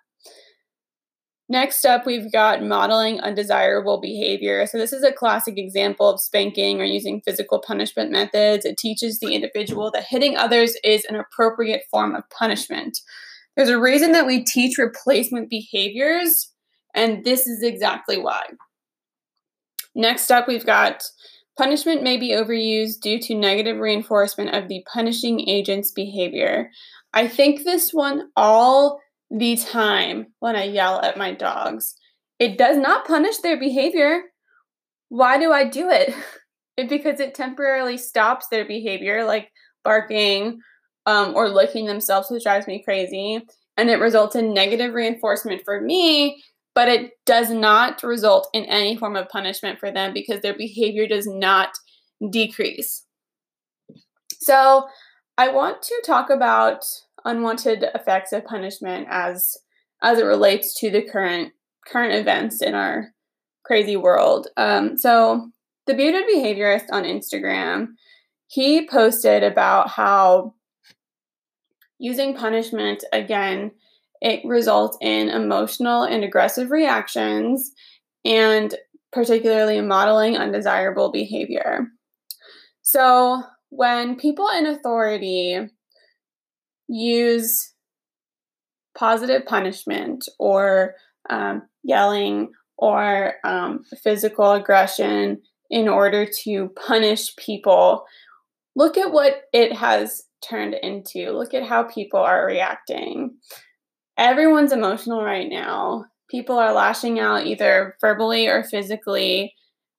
Next 1.54 1.86
up, 1.86 2.04
we've 2.04 2.32
got 2.32 2.64
modeling 2.64 3.20
undesirable 3.20 4.00
behavior. 4.00 4.66
So, 4.66 4.76
this 4.76 4.92
is 4.92 5.04
a 5.04 5.12
classic 5.12 5.56
example 5.56 6.10
of 6.10 6.20
spanking 6.20 6.80
or 6.80 6.84
using 6.84 7.20
physical 7.20 7.62
punishment 7.64 8.10
methods. 8.10 8.64
It 8.64 8.76
teaches 8.76 9.20
the 9.20 9.32
individual 9.32 9.92
that 9.92 10.06
hitting 10.08 10.36
others 10.36 10.74
is 10.82 11.04
an 11.04 11.14
appropriate 11.14 11.82
form 11.92 12.16
of 12.16 12.28
punishment. 12.28 12.98
There's 13.54 13.68
a 13.68 13.78
reason 13.78 14.10
that 14.10 14.26
we 14.26 14.42
teach 14.42 14.78
replacement 14.78 15.48
behaviors 15.48 16.50
and 16.92 17.24
this 17.24 17.46
is 17.46 17.62
exactly 17.62 18.18
why. 18.18 18.46
Next 19.94 20.32
up, 20.32 20.48
we've 20.48 20.66
got 20.66 21.04
punishment 21.56 22.02
may 22.02 22.16
be 22.16 22.32
overused 22.32 22.98
due 23.00 23.20
to 23.20 23.34
negative 23.36 23.76
reinforcement 23.76 24.56
of 24.56 24.66
the 24.66 24.84
punishing 24.92 25.48
agent's 25.48 25.92
behavior. 25.92 26.72
I 27.12 27.28
think 27.28 27.62
this 27.62 27.94
one 27.94 28.30
all 28.36 28.98
the 29.36 29.56
time 29.56 30.26
when 30.38 30.56
I 30.56 30.64
yell 30.64 31.00
at 31.00 31.18
my 31.18 31.32
dogs. 31.32 31.94
It 32.38 32.56
does 32.56 32.76
not 32.76 33.06
punish 33.06 33.38
their 33.38 33.58
behavior. 33.58 34.22
Why 35.08 35.38
do 35.38 35.52
I 35.52 35.64
do 35.64 35.90
it? 35.90 36.14
it 36.76 36.88
because 36.88 37.20
it 37.20 37.34
temporarily 37.34 37.98
stops 37.98 38.48
their 38.48 38.64
behavior, 38.64 39.24
like 39.24 39.50
barking 39.82 40.60
um, 41.06 41.34
or 41.34 41.48
licking 41.48 41.86
themselves, 41.86 42.30
which 42.30 42.44
drives 42.44 42.66
me 42.66 42.82
crazy. 42.82 43.40
And 43.76 43.90
it 43.90 44.00
results 44.00 44.36
in 44.36 44.54
negative 44.54 44.94
reinforcement 44.94 45.62
for 45.64 45.80
me 45.80 46.42
but 46.74 46.88
it 46.88 47.12
does 47.24 47.50
not 47.50 48.02
result 48.02 48.48
in 48.52 48.64
any 48.64 48.96
form 48.96 49.16
of 49.16 49.28
punishment 49.28 49.78
for 49.78 49.90
them 49.90 50.12
because 50.12 50.40
their 50.42 50.56
behavior 50.56 51.06
does 51.06 51.26
not 51.26 51.70
decrease. 52.30 53.04
So, 54.40 54.86
I 55.36 55.48
want 55.48 55.82
to 55.82 56.02
talk 56.06 56.30
about 56.30 56.84
unwanted 57.24 57.84
effects 57.94 58.32
of 58.32 58.44
punishment 58.44 59.06
as 59.10 59.56
as 60.02 60.18
it 60.18 60.24
relates 60.24 60.74
to 60.80 60.90
the 60.90 61.02
current 61.02 61.52
current 61.86 62.14
events 62.14 62.62
in 62.62 62.74
our 62.74 63.08
crazy 63.64 63.96
world. 63.96 64.48
Um, 64.56 64.96
so, 64.98 65.50
the 65.86 65.94
bearded 65.94 66.24
behaviorist 66.32 66.86
on 66.90 67.04
Instagram, 67.04 67.88
he 68.46 68.86
posted 68.86 69.42
about 69.42 69.90
how 69.90 70.54
using 71.98 72.34
punishment 72.34 73.04
again 73.12 73.70
it 74.20 74.40
results 74.44 74.96
in 75.00 75.28
emotional 75.28 76.02
and 76.02 76.24
aggressive 76.24 76.70
reactions 76.70 77.72
and 78.24 78.74
particularly 79.12 79.80
modeling 79.80 80.36
undesirable 80.36 81.12
behavior. 81.12 81.86
So, 82.82 83.42
when 83.70 84.16
people 84.16 84.48
in 84.56 84.66
authority 84.66 85.68
use 86.88 87.72
positive 88.96 89.44
punishment 89.46 90.28
or 90.38 90.94
um, 91.30 91.62
yelling 91.82 92.52
or 92.76 93.34
um, 93.44 93.84
physical 94.02 94.52
aggression 94.52 95.40
in 95.70 95.88
order 95.88 96.26
to 96.44 96.68
punish 96.76 97.34
people, 97.36 98.04
look 98.76 98.96
at 98.96 99.12
what 99.12 99.44
it 99.52 99.72
has 99.72 100.22
turned 100.42 100.74
into. 100.82 101.30
Look 101.30 101.54
at 101.54 101.66
how 101.66 101.84
people 101.84 102.20
are 102.20 102.46
reacting 102.46 103.36
everyone's 104.16 104.72
emotional 104.72 105.22
right 105.22 105.48
now. 105.48 106.06
People 106.30 106.58
are 106.58 106.72
lashing 106.72 107.18
out 107.18 107.46
either 107.46 107.96
verbally 108.00 108.48
or 108.48 108.64
physically 108.64 109.54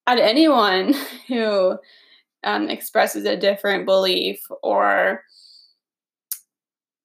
at 0.07 0.17
anyone 0.17 0.93
who 1.27 1.77
um, 2.43 2.69
expresses 2.69 3.25
a 3.25 3.37
different 3.37 3.85
belief 3.85 4.39
or 4.63 5.23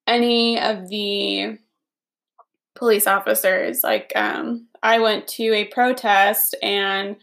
any 0.07 0.59
of 0.59 0.89
the 0.89 1.57
police 2.75 3.07
officers. 3.07 3.83
Like, 3.83 4.11
um, 4.15 4.67
I 4.83 4.99
went 4.99 5.27
to 5.29 5.53
a 5.53 5.65
protest 5.65 6.55
and 6.61 7.15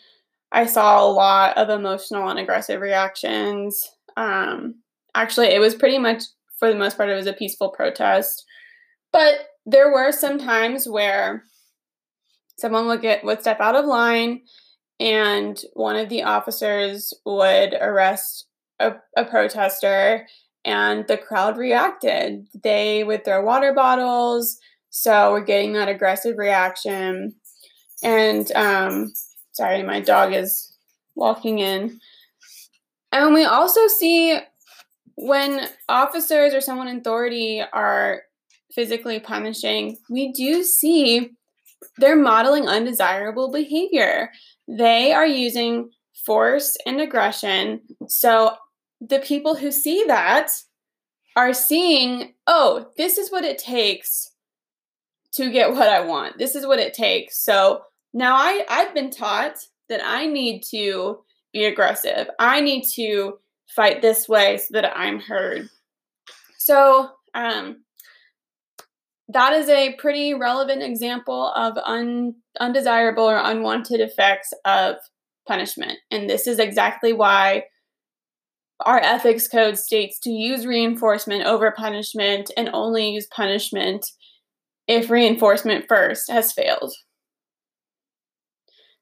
I 0.53 0.67
saw 0.67 1.03
a 1.03 1.11
lot 1.11 1.57
of 1.59 1.69
emotional 1.69 2.29
and 2.29 2.39
aggressive 2.39 2.81
reactions. 2.81 3.91
Um, 4.17 4.77
actually, 5.15 5.49
it 5.49 5.61
was 5.61 5.75
pretty 5.75 5.99
much, 5.99 6.23
for 6.59 6.69
the 6.69 6.79
most 6.79 6.97
part, 6.97 7.11
it 7.11 7.15
was 7.15 7.27
a 7.27 7.33
peaceful 7.33 7.71
protest. 7.71 8.45
But 9.13 9.49
there 9.67 9.93
were 9.93 10.13
some 10.13 10.39
times 10.39 10.89
where 10.89 11.45
someone 12.57 12.87
would 12.87 13.03
get 13.03 13.25
would 13.25 13.41
step 13.41 13.61
out 13.61 13.77
of 13.77 13.85
line 13.85 14.43
and 15.01 15.63
one 15.75 15.97
of 15.97 16.09
the 16.09 16.23
officers 16.23 17.15
would 17.25 17.75
arrest 17.75 18.47
a, 18.81 18.95
a 19.17 19.25
protester 19.25 20.27
and 20.65 21.07
the 21.07 21.17
crowd 21.17 21.57
reacted 21.57 22.47
they 22.63 23.05
would 23.05 23.25
throw 23.25 23.43
water 23.43 23.73
bottles 23.73 24.59
so 24.91 25.33
we're 25.33 25.41
getting 25.41 25.73
that 25.73 25.89
aggressive 25.89 26.37
reaction 26.39 27.35
and 28.03 28.51
um 28.53 29.13
sorry 29.53 29.83
my 29.83 30.01
dog 30.01 30.33
is 30.33 30.77
walking 31.15 31.59
in 31.59 31.99
and 33.13 33.35
we 33.35 33.45
also 33.45 33.87
see 33.89 34.39
when 35.17 35.69
officers 35.89 36.55
or 36.55 36.61
someone 36.61 36.87
in 36.87 36.99
authority 36.99 37.63
are 37.73 38.23
physically 38.73 39.19
punishing, 39.19 39.97
we 40.09 40.33
do 40.33 40.63
see 40.63 41.31
they're 41.97 42.17
modeling 42.17 42.69
undesirable 42.69 43.51
behavior. 43.51 44.31
They 44.69 45.13
are 45.13 45.27
using 45.27 45.91
force 46.25 46.77
and 46.87 47.01
aggression. 47.01 47.81
So 48.07 48.55
the 49.01 49.21
people 49.21 49.55
who 49.57 49.71
see 49.71 50.05
that 50.07 50.51
are 51.37 51.53
seeing, 51.53 52.35
oh, 52.47 52.89
this 52.97 53.19
is 53.19 53.31
what 53.31 53.45
it 53.45 53.59
takes 53.59 54.33
to 55.35 55.51
get 55.51 55.73
what 55.73 55.89
I 55.89 56.01
want. 56.01 56.39
This 56.39 56.55
is 56.55 56.67
what 56.67 56.81
it 56.81 56.95
takes. 56.95 57.39
So 57.39 57.83
now 58.13 58.35
I, 58.35 58.65
I've 58.69 58.95
been 58.95 59.11
taught 59.11 59.59
that 59.89 60.01
I 60.05 60.27
need 60.27 60.63
to 60.71 61.19
be 61.53 61.65
aggressive. 61.65 62.29
I 62.39 62.61
need 62.61 62.85
to 62.95 63.39
fight 63.69 64.03
this 64.03 64.29
way 64.29 64.57
so 64.59 64.67
that 64.73 64.97
I'm 64.97 65.21
heard. 65.21 65.69
So 66.59 67.11
um, 67.35 67.85
that 69.29 69.53
is 69.53 69.69
a 69.69 69.95
pretty 69.95 70.35
relevant 70.35 70.83
example 70.83 71.53
of 71.55 71.77
un, 71.85 72.35
undesirable 72.61 73.25
or 73.25 73.39
unwanted 73.39 74.01
effects 74.01 74.53
of 74.65 74.97
punishment. 75.47 75.99
And 76.11 76.29
this 76.29 76.47
is 76.47 76.59
exactly 76.59 77.13
why 77.13 77.65
our 78.87 78.99
ethics 78.99 79.49
code 79.49 79.79
states 79.79 80.19
to 80.21 80.31
use 80.31 80.67
reinforcement 80.67 81.45
over 81.45 81.71
punishment 81.73 82.51
and 82.57 82.71
only 82.73 83.11
use 83.11 83.27
punishment 83.27 84.07
if 84.87 85.11
reinforcement 85.11 85.87
first 85.89 86.31
has 86.31 86.53
failed. 86.53 86.93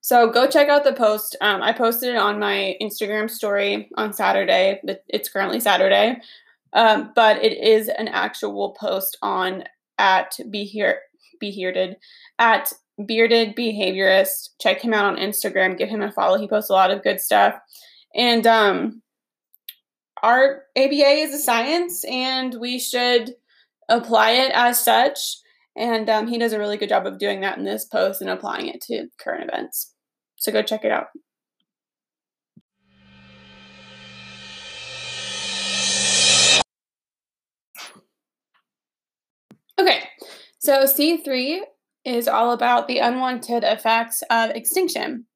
So 0.00 0.30
go 0.30 0.46
check 0.48 0.68
out 0.68 0.84
the 0.84 0.92
post. 0.92 1.36
Um, 1.40 1.62
I 1.62 1.72
posted 1.72 2.10
it 2.10 2.16
on 2.16 2.38
my 2.38 2.76
Instagram 2.80 3.28
story 3.28 3.88
on 3.96 4.12
Saturday. 4.12 4.80
It's 5.08 5.28
currently 5.28 5.58
Saturday, 5.58 6.18
um, 6.72 7.12
but 7.14 7.42
it 7.42 7.58
is 7.58 7.88
an 7.88 8.08
actual 8.08 8.76
post 8.78 9.18
on 9.20 9.64
at 9.98 10.36
be 10.50 10.64
here 10.64 11.00
be 11.40 11.50
bearded 11.50 11.96
at 12.38 12.72
bearded 13.04 13.56
behaviorist. 13.56 14.50
Check 14.60 14.80
him 14.80 14.94
out 14.94 15.04
on 15.04 15.16
Instagram. 15.16 15.76
Give 15.76 15.88
him 15.88 16.02
a 16.02 16.12
follow. 16.12 16.38
He 16.38 16.48
posts 16.48 16.70
a 16.70 16.74
lot 16.74 16.90
of 16.90 17.02
good 17.02 17.20
stuff. 17.20 17.54
And 18.14 18.46
um, 18.46 19.02
our 20.22 20.62
ABA 20.76 20.92
is 20.94 21.34
a 21.34 21.38
science, 21.38 22.04
and 22.04 22.54
we 22.60 22.78
should 22.78 23.34
apply 23.88 24.30
it 24.32 24.52
as 24.54 24.82
such. 24.82 25.18
And 25.76 26.08
um, 26.08 26.26
he 26.26 26.38
does 26.38 26.52
a 26.52 26.58
really 26.58 26.78
good 26.78 26.88
job 26.88 27.06
of 27.06 27.18
doing 27.18 27.40
that 27.42 27.58
in 27.58 27.64
this 27.64 27.84
post 27.84 28.22
and 28.22 28.30
applying 28.30 28.68
it 28.68 28.80
to 28.82 29.08
current 29.20 29.50
events. 29.50 29.92
So 30.36 30.50
go 30.50 30.62
check 30.62 30.84
it 30.84 30.90
out. 30.90 31.08
Okay, 39.78 40.04
so 40.58 40.84
C3 40.84 41.60
is 42.06 42.26
all 42.28 42.52
about 42.52 42.88
the 42.88 42.98
unwanted 42.98 43.62
effects 43.62 44.22
of 44.30 44.50
extinction. 44.50 45.26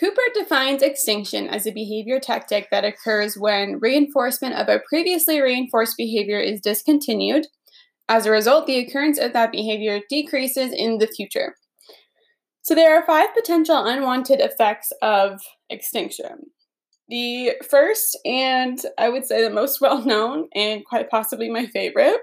Cooper 0.00 0.22
defines 0.34 0.82
extinction 0.82 1.48
as 1.48 1.66
a 1.66 1.72
behavior 1.72 2.18
tactic 2.18 2.68
that 2.70 2.84
occurs 2.84 3.36
when 3.36 3.78
reinforcement 3.78 4.54
of 4.54 4.68
a 4.68 4.80
previously 4.88 5.40
reinforced 5.40 5.96
behavior 5.96 6.38
is 6.38 6.60
discontinued. 6.60 7.46
As 8.08 8.26
a 8.26 8.30
result, 8.30 8.66
the 8.66 8.78
occurrence 8.78 9.18
of 9.18 9.32
that 9.32 9.52
behavior 9.52 10.00
decreases 10.08 10.72
in 10.72 10.98
the 10.98 11.06
future. 11.06 11.54
So, 12.62 12.74
there 12.74 12.96
are 12.96 13.04
five 13.04 13.34
potential 13.34 13.84
unwanted 13.84 14.40
effects 14.40 14.92
of 15.02 15.40
extinction. 15.68 16.50
The 17.08 17.52
first, 17.68 18.18
and 18.24 18.78
I 18.98 19.08
would 19.08 19.26
say 19.26 19.42
the 19.42 19.50
most 19.50 19.80
well 19.82 20.04
known, 20.04 20.48
and 20.54 20.84
quite 20.84 21.10
possibly 21.10 21.50
my 21.50 21.66
favorite, 21.66 22.20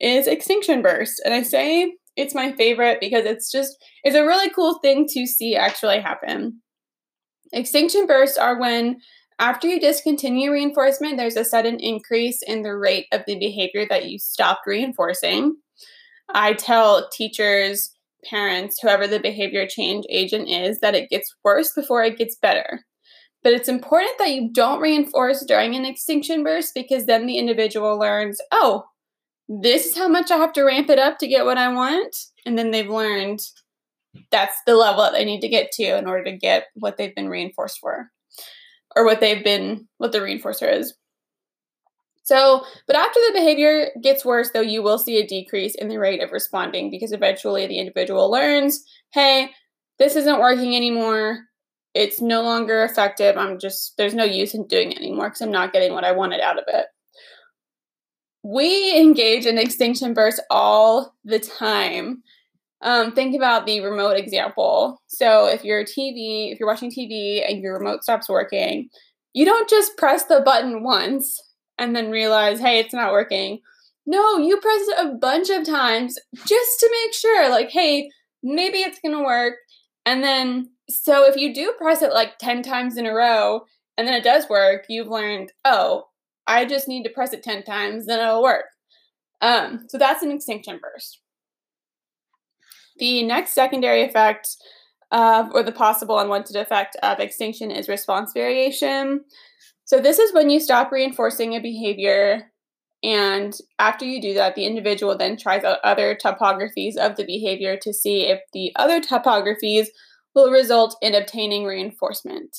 is 0.00 0.26
extinction 0.26 0.82
burst. 0.82 1.20
And 1.24 1.34
I 1.34 1.42
say 1.42 1.94
it's 2.16 2.34
my 2.34 2.52
favorite 2.52 3.00
because 3.00 3.24
it's 3.24 3.50
just 3.50 3.76
it's 4.04 4.16
a 4.16 4.26
really 4.26 4.50
cool 4.50 4.78
thing 4.80 5.06
to 5.10 5.26
see 5.26 5.56
actually 5.56 6.00
happen. 6.00 6.60
Extinction 7.52 8.06
bursts 8.06 8.38
are 8.38 8.58
when 8.58 9.00
after 9.38 9.66
you 9.66 9.80
discontinue 9.80 10.52
reinforcement, 10.52 11.16
there's 11.16 11.36
a 11.36 11.44
sudden 11.44 11.80
increase 11.80 12.42
in 12.42 12.62
the 12.62 12.76
rate 12.76 13.06
of 13.12 13.22
the 13.26 13.38
behavior 13.38 13.86
that 13.88 14.08
you 14.08 14.18
stopped 14.18 14.66
reinforcing. 14.66 15.56
I 16.32 16.52
tell 16.52 17.08
teachers, 17.10 17.94
parents, 18.24 18.78
whoever 18.80 19.06
the 19.06 19.18
behavior 19.18 19.66
change 19.66 20.04
agent 20.08 20.48
is, 20.48 20.80
that 20.80 20.94
it 20.94 21.10
gets 21.10 21.34
worse 21.44 21.72
before 21.72 22.04
it 22.04 22.18
gets 22.18 22.36
better. 22.36 22.84
But 23.42 23.52
it's 23.52 23.68
important 23.68 24.16
that 24.18 24.30
you 24.30 24.50
don't 24.52 24.80
reinforce 24.80 25.44
during 25.44 25.74
an 25.74 25.84
extinction 25.84 26.44
burst 26.44 26.72
because 26.74 27.06
then 27.06 27.26
the 27.26 27.38
individual 27.38 27.98
learns, 27.98 28.40
oh, 28.52 28.84
this 29.48 29.86
is 29.86 29.96
how 29.96 30.08
much 30.08 30.30
I 30.30 30.36
have 30.36 30.52
to 30.52 30.62
ramp 30.62 30.88
it 30.88 31.00
up 31.00 31.18
to 31.18 31.26
get 31.26 31.44
what 31.44 31.58
I 31.58 31.72
want. 31.72 32.14
And 32.46 32.56
then 32.56 32.70
they've 32.70 32.88
learned 32.88 33.40
that's 34.30 34.56
the 34.66 34.76
level 34.76 35.02
that 35.02 35.12
they 35.12 35.24
need 35.24 35.40
to 35.40 35.48
get 35.48 35.70
to 35.72 35.96
in 35.96 36.06
order 36.06 36.24
to 36.24 36.36
get 36.36 36.66
what 36.74 36.96
they've 36.96 37.14
been 37.14 37.28
reinforced 37.28 37.78
for 37.80 38.10
or 38.94 39.04
what 39.04 39.20
they've 39.20 39.44
been, 39.44 39.88
what 39.98 40.12
the 40.12 40.18
reinforcer 40.18 40.72
is. 40.72 40.94
So, 42.24 42.64
but 42.86 42.94
after 42.94 43.18
the 43.20 43.32
behavior 43.34 43.90
gets 44.02 44.24
worse, 44.24 44.50
though, 44.52 44.60
you 44.60 44.82
will 44.82 44.98
see 44.98 45.18
a 45.18 45.26
decrease 45.26 45.74
in 45.74 45.88
the 45.88 45.98
rate 45.98 46.22
of 46.22 46.30
responding 46.30 46.90
because 46.90 47.12
eventually 47.12 47.66
the 47.66 47.78
individual 47.78 48.30
learns, 48.30 48.84
hey, 49.12 49.50
this 49.98 50.14
isn't 50.14 50.40
working 50.40 50.76
anymore. 50.76 51.40
It's 51.94 52.20
no 52.20 52.42
longer 52.42 52.84
effective. 52.84 53.36
I'm 53.36 53.58
just, 53.58 53.94
there's 53.98 54.14
no 54.14 54.24
use 54.24 54.54
in 54.54 54.66
doing 54.66 54.92
it 54.92 54.98
anymore 54.98 55.28
because 55.28 55.40
I'm 55.40 55.50
not 55.50 55.72
getting 55.72 55.92
what 55.92 56.04
I 56.04 56.12
wanted 56.12 56.40
out 56.40 56.58
of 56.58 56.64
it 56.68 56.86
we 58.42 58.98
engage 58.98 59.46
in 59.46 59.58
extinction 59.58 60.14
bursts 60.14 60.40
all 60.50 61.14
the 61.24 61.38
time. 61.38 62.22
Um, 62.82 63.12
think 63.12 63.36
about 63.36 63.64
the 63.64 63.80
remote 63.80 64.16
example. 64.16 65.00
So, 65.06 65.46
if 65.46 65.64
your 65.64 65.84
TV, 65.84 66.52
if 66.52 66.58
you're 66.58 66.68
watching 66.68 66.90
TV 66.90 67.48
and 67.48 67.62
your 67.62 67.78
remote 67.78 68.02
stops 68.02 68.28
working, 68.28 68.88
you 69.32 69.44
don't 69.44 69.70
just 69.70 69.96
press 69.96 70.24
the 70.24 70.42
button 70.44 70.82
once 70.82 71.40
and 71.78 71.94
then 71.94 72.10
realize, 72.10 72.60
hey, 72.60 72.80
it's 72.80 72.92
not 72.92 73.12
working. 73.12 73.60
No, 74.04 74.38
you 74.38 74.58
press 74.58 74.88
it 74.88 75.06
a 75.06 75.14
bunch 75.14 75.48
of 75.48 75.64
times 75.64 76.18
just 76.34 76.80
to 76.80 76.90
make 77.04 77.14
sure, 77.14 77.48
like, 77.48 77.70
hey, 77.70 78.10
maybe 78.42 78.78
it's 78.78 78.98
gonna 78.98 79.22
work. 79.22 79.54
And 80.04 80.24
then, 80.24 80.70
so 80.90 81.24
if 81.28 81.36
you 81.36 81.54
do 81.54 81.72
press 81.78 82.02
it 82.02 82.12
like 82.12 82.38
10 82.38 82.62
times 82.62 82.96
in 82.96 83.06
a 83.06 83.14
row 83.14 83.62
and 83.96 84.06
then 84.06 84.14
it 84.14 84.24
does 84.24 84.48
work, 84.48 84.86
you've 84.88 85.08
learned, 85.08 85.52
oh, 85.64 86.06
I 86.46 86.64
just 86.64 86.88
need 86.88 87.04
to 87.04 87.10
press 87.10 87.32
it 87.32 87.44
10 87.44 87.62
times, 87.62 88.06
then 88.06 88.18
it'll 88.20 88.42
work. 88.42 88.64
Um, 89.40 89.86
so 89.88 89.98
that's 89.98 90.22
an 90.22 90.32
extinction 90.32 90.80
burst. 90.82 91.20
The 93.02 93.24
next 93.24 93.52
secondary 93.52 94.04
effect 94.04 94.58
uh, 95.10 95.48
or 95.52 95.64
the 95.64 95.72
possible 95.72 96.20
unwanted 96.20 96.54
effect 96.54 96.96
of 97.02 97.18
extinction 97.18 97.72
is 97.72 97.88
response 97.88 98.32
variation. 98.32 99.24
So 99.84 99.98
this 99.98 100.20
is 100.20 100.32
when 100.32 100.50
you 100.50 100.60
stop 100.60 100.92
reinforcing 100.92 101.54
a 101.56 101.60
behavior 101.60 102.52
and 103.02 103.58
after 103.80 104.04
you 104.04 104.22
do 104.22 104.34
that, 104.34 104.54
the 104.54 104.66
individual 104.66 105.18
then 105.18 105.36
tries 105.36 105.64
out 105.64 105.80
other 105.82 106.14
topographies 106.14 106.96
of 106.96 107.16
the 107.16 107.24
behavior 107.24 107.76
to 107.82 107.92
see 107.92 108.28
if 108.28 108.38
the 108.52 108.70
other 108.76 109.00
topographies 109.00 109.88
will 110.36 110.52
result 110.52 110.96
in 111.02 111.12
obtaining 111.12 111.64
reinforcement. 111.64 112.56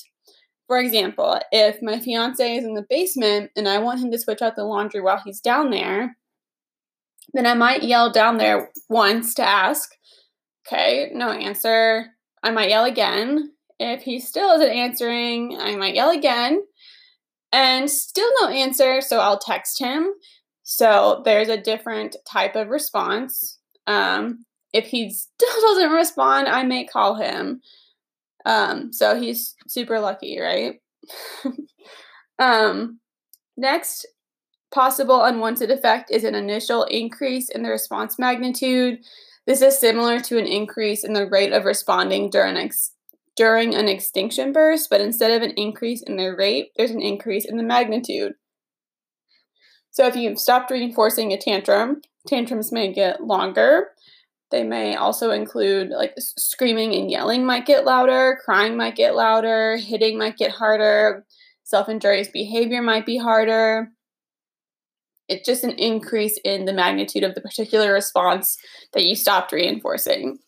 For 0.66 0.78
example, 0.78 1.40
if 1.52 1.80
my 1.80 2.00
fiance 2.00 2.56
is 2.56 2.64
in 2.64 2.74
the 2.74 2.84
basement 2.90 3.50
and 3.56 3.66
I 3.66 3.78
want 3.78 4.00
him 4.00 4.10
to 4.10 4.18
switch 4.18 4.42
out 4.42 4.56
the 4.56 4.64
laundry 4.64 5.00
while 5.00 5.22
he's 5.24 5.40
down 5.40 5.70
there, 5.70 6.18
then 7.32 7.46
I 7.46 7.54
might 7.54 7.82
yell 7.82 8.12
down 8.12 8.36
there 8.36 8.70
once 8.90 9.32
to 9.36 9.42
ask, 9.42 9.93
okay, 10.66 11.10
no 11.14 11.30
answer. 11.30 12.06
I 12.42 12.50
might 12.50 12.70
yell 12.70 12.84
again. 12.84 13.52
If 13.78 14.02
he 14.02 14.20
still 14.20 14.50
isn't 14.50 14.68
answering, 14.68 15.56
I 15.58 15.76
might 15.76 15.94
yell 15.94 16.10
again 16.10 16.62
and 17.54 17.88
still 17.88 18.30
no 18.40 18.48
answer, 18.48 19.00
so 19.00 19.20
I'll 19.20 19.38
text 19.38 19.78
him. 19.78 20.12
So 20.64 21.22
there's 21.24 21.48
a 21.48 21.60
different 21.60 22.16
type 22.28 22.56
of 22.56 22.68
response. 22.68 23.58
Um, 23.86 24.44
if 24.72 24.86
he 24.86 25.10
still 25.10 25.60
doesn't 25.60 25.92
respond, 25.92 26.48
I 26.48 26.64
may 26.64 26.84
call 26.84 27.14
him. 27.14 27.62
Um, 28.44 28.92
so 28.92 29.18
he's 29.18 29.54
super 29.68 30.00
lucky, 30.00 30.40
right? 30.40 30.80
um, 32.40 32.98
next 33.56 34.06
possible 34.72 35.22
unwanted 35.22 35.70
effect 35.70 36.10
is 36.10 36.24
an 36.24 36.34
initial 36.34 36.82
increase 36.84 37.48
in 37.48 37.62
the 37.62 37.70
response 37.70 38.18
magnitude. 38.18 38.98
This 39.46 39.60
is 39.60 39.78
similar 39.78 40.20
to 40.20 40.38
an 40.38 40.46
increase 40.46 41.04
in 41.04 41.12
the 41.12 41.26
rate 41.26 41.52
of 41.52 41.64
responding 41.64 42.30
during 42.30 42.56
ex- 42.56 42.92
during 43.36 43.74
an 43.74 43.88
extinction 43.88 44.52
burst, 44.52 44.88
but 44.88 45.00
instead 45.00 45.30
of 45.32 45.42
an 45.42 45.54
increase 45.56 46.02
in 46.02 46.16
the 46.16 46.34
rate, 46.34 46.70
there's 46.76 46.92
an 46.92 47.02
increase 47.02 47.44
in 47.44 47.56
the 47.56 47.62
magnitude. 47.62 48.34
So 49.90 50.06
if 50.06 50.16
you've 50.16 50.38
stopped 50.38 50.70
reinforcing 50.70 51.32
a 51.32 51.38
tantrum, 51.38 52.00
tantrums 52.26 52.72
may 52.72 52.92
get 52.92 53.22
longer. 53.22 53.88
They 54.50 54.62
may 54.62 54.94
also 54.94 55.30
include 55.30 55.90
like 55.90 56.14
screaming 56.18 56.94
and 56.94 57.10
yelling 57.10 57.44
might 57.44 57.66
get 57.66 57.84
louder, 57.84 58.38
crying 58.44 58.76
might 58.76 58.96
get 58.96 59.16
louder, 59.16 59.76
hitting 59.76 60.16
might 60.16 60.36
get 60.36 60.52
harder, 60.52 61.24
self 61.64 61.88
injurious 61.88 62.28
behavior 62.28 62.82
might 62.82 63.04
be 63.04 63.18
harder. 63.18 63.90
It's 65.28 65.46
just 65.46 65.64
an 65.64 65.72
increase 65.72 66.38
in 66.44 66.64
the 66.64 66.72
magnitude 66.72 67.22
of 67.22 67.34
the 67.34 67.40
particular 67.40 67.92
response 67.92 68.56
that 68.92 69.04
you 69.04 69.16
stopped 69.16 69.52
reinforcing. 69.52 70.38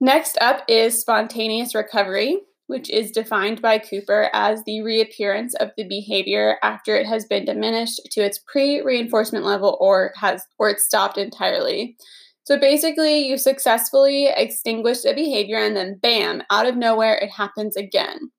Next 0.00 0.36
up 0.40 0.62
is 0.68 1.00
spontaneous 1.00 1.74
recovery, 1.74 2.38
which 2.66 2.90
is 2.90 3.10
defined 3.10 3.60
by 3.60 3.78
Cooper 3.78 4.30
as 4.32 4.62
the 4.64 4.82
reappearance 4.82 5.54
of 5.56 5.70
the 5.76 5.86
behavior 5.86 6.56
after 6.62 6.96
it 6.96 7.06
has 7.06 7.24
been 7.26 7.44
diminished 7.44 8.00
to 8.12 8.20
its 8.20 8.40
pre-reinforcement 8.46 9.44
level 9.44 9.76
or 9.80 10.12
has 10.16 10.42
or 10.58 10.70
it's 10.70 10.86
stopped 10.86 11.18
entirely. 11.18 11.96
So 12.44 12.58
basically, 12.58 13.26
you 13.26 13.38
successfully 13.38 14.28
extinguish 14.34 15.04
a 15.04 15.14
behavior 15.14 15.58
and 15.58 15.76
then 15.76 15.98
bam, 16.02 16.42
out 16.50 16.66
of 16.66 16.76
nowhere 16.76 17.14
it 17.14 17.30
happens 17.30 17.76
again. 17.76 18.30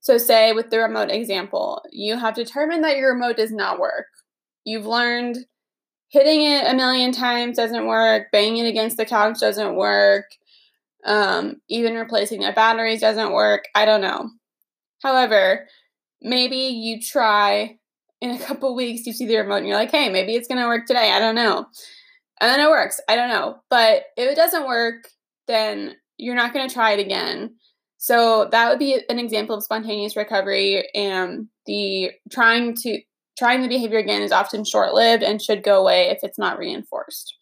So 0.00 0.18
say 0.18 0.52
with 0.52 0.70
the 0.70 0.78
remote 0.78 1.10
example, 1.10 1.82
you 1.90 2.16
have 2.16 2.34
determined 2.34 2.84
that 2.84 2.96
your 2.96 3.14
remote 3.14 3.36
does 3.36 3.52
not 3.52 3.78
work. 3.78 4.06
You've 4.70 4.86
learned 4.86 5.38
hitting 6.10 6.42
it 6.42 6.66
a 6.66 6.74
million 6.74 7.12
times 7.12 7.56
doesn't 7.56 7.86
work, 7.86 8.28
banging 8.30 8.64
it 8.64 8.68
against 8.68 8.96
the 8.96 9.04
couch 9.04 9.40
doesn't 9.40 9.74
work, 9.74 10.26
um, 11.04 11.60
even 11.68 11.94
replacing 11.94 12.40
the 12.40 12.52
batteries 12.52 13.00
doesn't 13.00 13.32
work. 13.32 13.64
I 13.74 13.84
don't 13.84 14.00
know. 14.00 14.30
However, 15.02 15.66
maybe 16.22 16.56
you 16.56 17.00
try 17.00 17.78
in 18.20 18.30
a 18.30 18.38
couple 18.38 18.74
weeks, 18.74 19.06
you 19.06 19.12
see 19.12 19.26
the 19.26 19.38
remote 19.38 19.56
and 19.56 19.66
you're 19.66 19.76
like, 19.76 19.90
hey, 19.90 20.08
maybe 20.08 20.34
it's 20.34 20.46
going 20.46 20.60
to 20.60 20.66
work 20.66 20.86
today. 20.86 21.10
I 21.10 21.18
don't 21.18 21.34
know. 21.34 21.66
And 22.40 22.50
then 22.50 22.60
it 22.60 22.68
works. 22.70 23.00
I 23.08 23.16
don't 23.16 23.30
know. 23.30 23.60
But 23.70 24.04
if 24.16 24.30
it 24.30 24.36
doesn't 24.36 24.66
work, 24.66 25.08
then 25.46 25.94
you're 26.16 26.34
not 26.34 26.52
going 26.52 26.68
to 26.68 26.72
try 26.72 26.92
it 26.92 27.00
again. 27.00 27.56
So 27.96 28.48
that 28.52 28.68
would 28.68 28.78
be 28.78 29.00
an 29.08 29.18
example 29.18 29.56
of 29.56 29.64
spontaneous 29.64 30.16
recovery. 30.16 30.88
And 30.94 31.48
the 31.66 32.12
trying 32.30 32.74
to 32.76 33.00
trying 33.40 33.62
the 33.62 33.68
behavior 33.68 33.98
again 33.98 34.20
is 34.20 34.32
often 34.32 34.66
short-lived 34.66 35.22
and 35.22 35.40
should 35.40 35.62
go 35.62 35.80
away 35.80 36.10
if 36.10 36.18
it's 36.22 36.38
not 36.38 36.58
reinforced. 36.58 37.34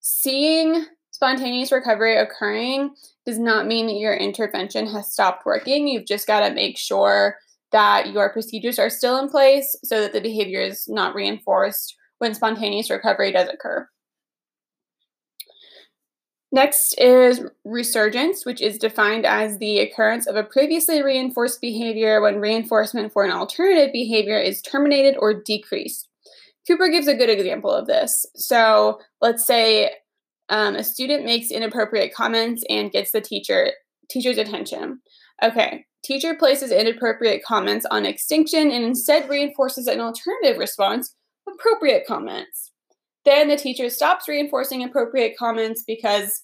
Seeing 0.00 0.86
spontaneous 1.10 1.70
recovery 1.70 2.16
occurring 2.16 2.94
does 3.26 3.38
not 3.38 3.66
mean 3.66 3.86
that 3.86 3.98
your 3.98 4.14
intervention 4.14 4.86
has 4.86 5.12
stopped 5.12 5.44
working. 5.44 5.86
You've 5.86 6.06
just 6.06 6.26
got 6.26 6.48
to 6.48 6.54
make 6.54 6.78
sure 6.78 7.36
that 7.70 8.14
your 8.14 8.32
procedures 8.32 8.78
are 8.78 8.88
still 8.88 9.18
in 9.18 9.28
place 9.28 9.76
so 9.84 10.00
that 10.00 10.14
the 10.14 10.22
behavior 10.22 10.62
is 10.62 10.88
not 10.88 11.14
reinforced 11.14 11.94
when 12.16 12.32
spontaneous 12.32 12.88
recovery 12.88 13.30
does 13.30 13.50
occur. 13.50 13.86
Next 16.52 16.94
is 16.98 17.42
resurgence, 17.64 18.44
which 18.44 18.60
is 18.60 18.76
defined 18.76 19.24
as 19.24 19.58
the 19.58 19.78
occurrence 19.78 20.26
of 20.26 20.34
a 20.34 20.42
previously 20.42 21.02
reinforced 21.02 21.60
behavior 21.60 22.20
when 22.20 22.40
reinforcement 22.40 23.12
for 23.12 23.24
an 23.24 23.30
alternative 23.30 23.92
behavior 23.92 24.38
is 24.38 24.60
terminated 24.60 25.16
or 25.18 25.32
decreased. 25.32 26.08
Cooper 26.66 26.88
gives 26.88 27.06
a 27.06 27.14
good 27.14 27.30
example 27.30 27.70
of 27.70 27.86
this. 27.86 28.26
So 28.34 28.98
let's 29.20 29.46
say 29.46 29.92
um, 30.48 30.74
a 30.74 30.82
student 30.82 31.24
makes 31.24 31.52
inappropriate 31.52 32.12
comments 32.12 32.64
and 32.68 32.90
gets 32.90 33.12
the 33.12 33.20
teacher 33.20 33.70
teacher's 34.10 34.38
attention. 34.38 35.00
Okay, 35.42 35.86
teacher 36.04 36.34
places 36.34 36.72
inappropriate 36.72 37.44
comments 37.44 37.86
on 37.92 38.04
extinction 38.04 38.72
and 38.72 38.84
instead 38.84 39.28
reinforces 39.30 39.86
an 39.86 40.00
alternative 40.00 40.58
response, 40.58 41.14
appropriate 41.48 42.06
comments. 42.06 42.69
Then 43.24 43.48
the 43.48 43.56
teacher 43.56 43.90
stops 43.90 44.28
reinforcing 44.28 44.82
appropriate 44.82 45.36
comments 45.38 45.84
because 45.86 46.42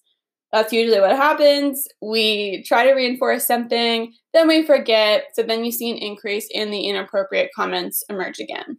that's 0.53 0.73
usually 0.73 1.01
what 1.01 1.17
happens. 1.17 1.87
We 2.01 2.65
try 2.67 2.87
to 2.87 2.93
reinforce 2.93 3.47
something, 3.47 4.13
then 4.33 4.49
we 4.49 4.65
forget, 4.65 5.25
so 5.35 5.43
then 5.43 5.65
you 5.65 5.73
see 5.73 5.91
an 5.91 5.99
increase 5.99 6.49
in 6.51 6.71
the 6.71 6.89
inappropriate 6.89 7.51
comments 7.55 8.05
emerge 8.09 8.39
again. 8.39 8.79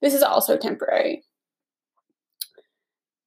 This 0.00 0.14
is 0.14 0.22
also 0.22 0.56
temporary. 0.56 1.22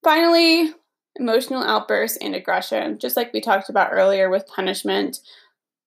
Finally, 0.04 0.74
emotional 1.16 1.64
outbursts 1.64 2.18
and 2.18 2.36
aggression, 2.36 3.00
just 3.00 3.16
like 3.16 3.32
we 3.34 3.42
talked 3.42 3.70
about 3.70 3.94
earlier 3.94 4.30
with 4.30 4.46
punishment 4.48 5.20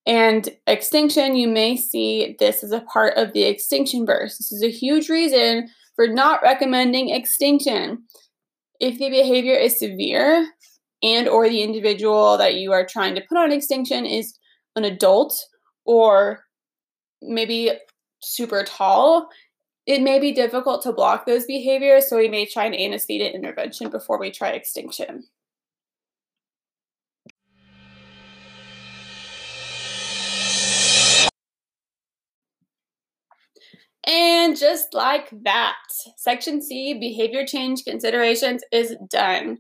and 0.07 0.49
extinction, 0.67 1.37
you 1.37 1.47
may 1.47 1.77
see 1.77 2.35
this 2.39 2.65
as 2.65 2.73
a 2.73 2.81
part 2.81 3.15
of 3.19 3.35
the 3.35 3.43
extinction 3.43 4.07
burst. 4.07 4.39
This 4.39 4.53
is 4.53 4.63
a 4.63 4.71
huge 4.71 5.11
reason 5.11 5.69
for 5.99 6.07
not 6.07 6.41
recommending 6.45 7.09
extinction. 7.09 8.05
If 8.79 9.01
the 9.01 9.11
behavior 9.11 9.57
is 9.57 9.81
severe 9.81 10.49
and 11.03 11.27
or 11.27 11.49
the 11.49 11.61
individual 11.61 12.39
that 12.39 12.55
you 12.55 12.71
are 12.71 12.87
trying 12.87 13.17
to 13.17 13.25
put 13.29 13.37
on 13.37 13.51
extinction 13.51 14.07
is 14.07 14.39
an 14.77 14.85
adult 14.85 15.37
or 15.85 16.45
maybe 17.21 17.73
super 18.23 18.63
tall, 18.63 19.29
it 19.87 20.01
may 20.01 20.21
be 20.21 20.31
difficult 20.31 20.83
to 20.85 20.93
block 20.93 21.27
those 21.27 21.47
behaviors, 21.47 22.09
so 22.09 22.17
we 22.17 22.29
may 22.29 22.47
try 22.47 22.67
an 22.67 22.75
antecedent 22.75 23.35
intervention 23.35 23.91
before 23.91 24.21
we 24.21 24.31
try 24.31 24.51
extinction. 24.51 25.25
And 34.09 34.57
just 34.57 34.95
like 34.95 35.29
that, 35.45 35.77
Section 36.17 36.63
C, 36.63 36.95
behavior 36.99 37.47
change 37.47 37.85
considerations, 37.85 38.63
is 38.73 38.97
done. 39.11 39.59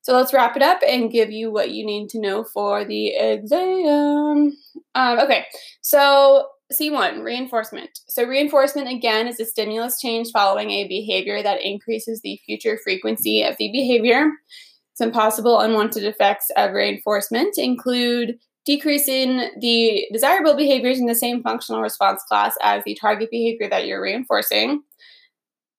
So 0.00 0.14
let's 0.14 0.32
wrap 0.32 0.56
it 0.56 0.62
up 0.62 0.80
and 0.86 1.12
give 1.12 1.30
you 1.30 1.52
what 1.52 1.72
you 1.72 1.84
need 1.84 2.08
to 2.10 2.20
know 2.20 2.42
for 2.42 2.86
the 2.86 3.08
exam. 3.08 4.56
Um, 4.94 5.18
okay, 5.18 5.44
so 5.82 6.46
C1, 6.72 7.22
reinforcement. 7.22 7.90
So, 8.08 8.24
reinforcement 8.24 8.88
again 8.88 9.26
is 9.26 9.40
a 9.40 9.44
stimulus 9.44 10.00
change 10.00 10.30
following 10.32 10.70
a 10.70 10.88
behavior 10.88 11.42
that 11.42 11.62
increases 11.62 12.20
the 12.20 12.40
future 12.46 12.78
frequency 12.82 13.42
of 13.42 13.56
the 13.58 13.70
behavior. 13.72 14.30
Some 14.94 15.10
possible 15.10 15.60
unwanted 15.60 16.04
effects 16.04 16.46
of 16.56 16.72
reinforcement 16.72 17.58
include 17.58 18.38
decreasing 18.66 19.50
the 19.60 20.06
desirable 20.12 20.54
behaviors 20.54 20.98
in 20.98 21.06
the 21.06 21.14
same 21.14 21.42
functional 21.42 21.80
response 21.80 22.22
class 22.28 22.54
as 22.62 22.84
the 22.84 22.94
target 22.94 23.30
behavior 23.30 23.68
that 23.68 23.86
you're 23.86 24.02
reinforcing. 24.02 24.82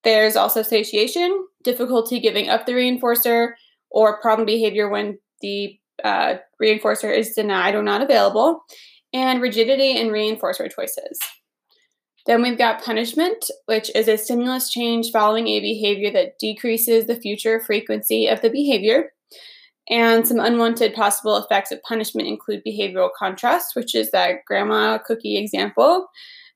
There's 0.03 0.35
also 0.35 0.63
satiation, 0.63 1.45
difficulty 1.63 2.19
giving 2.19 2.49
up 2.49 2.65
the 2.65 2.73
reinforcer, 2.73 3.53
or 3.91 4.19
problem 4.19 4.45
behavior 4.45 4.89
when 4.89 5.19
the 5.41 5.77
uh, 6.03 6.35
reinforcer 6.61 7.15
is 7.15 7.33
denied 7.33 7.75
or 7.75 7.83
not 7.83 8.01
available 8.01 8.63
and 9.13 9.41
rigidity 9.41 9.97
in 9.97 10.07
reinforcer 10.07 10.71
choices. 10.73 11.19
Then 12.25 12.41
we've 12.41 12.57
got 12.57 12.83
punishment, 12.83 13.49
which 13.65 13.93
is 13.95 14.07
a 14.07 14.17
stimulus 14.17 14.69
change 14.69 15.11
following 15.11 15.47
a 15.47 15.59
behavior 15.59 16.11
that 16.11 16.37
decreases 16.39 17.05
the 17.05 17.15
future 17.15 17.59
frequency 17.59 18.27
of 18.27 18.41
the 18.41 18.49
behavior. 18.49 19.11
And 19.89 20.27
some 20.27 20.39
unwanted 20.39 20.93
possible 20.93 21.37
effects 21.37 21.71
of 21.71 21.81
punishment 21.83 22.27
include 22.27 22.61
behavioral 22.65 23.09
contrast, 23.17 23.75
which 23.75 23.95
is 23.95 24.11
that 24.11 24.45
grandma 24.45 24.99
cookie 24.99 25.37
example, 25.37 26.07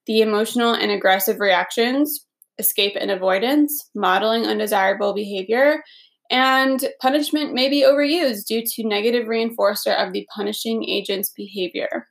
the 0.06 0.22
emotional 0.22 0.74
and 0.74 0.92
aggressive 0.92 1.40
reactions, 1.40 2.26
escape 2.60 2.94
and 3.00 3.12
avoidance, 3.12 3.90
modeling 3.96 4.46
undesirable 4.46 5.14
behavior, 5.14 5.84
and 6.32 6.88
punishment 7.02 7.54
may 7.54 7.70
be 7.70 7.84
overused 7.84 8.46
due 8.48 8.64
to 8.66 8.88
negative 8.88 9.28
reinforcer 9.28 9.96
of 9.96 10.14
the 10.14 10.28
punishing 10.36 10.88
agent's 10.88 11.30
behavior. 11.30 12.08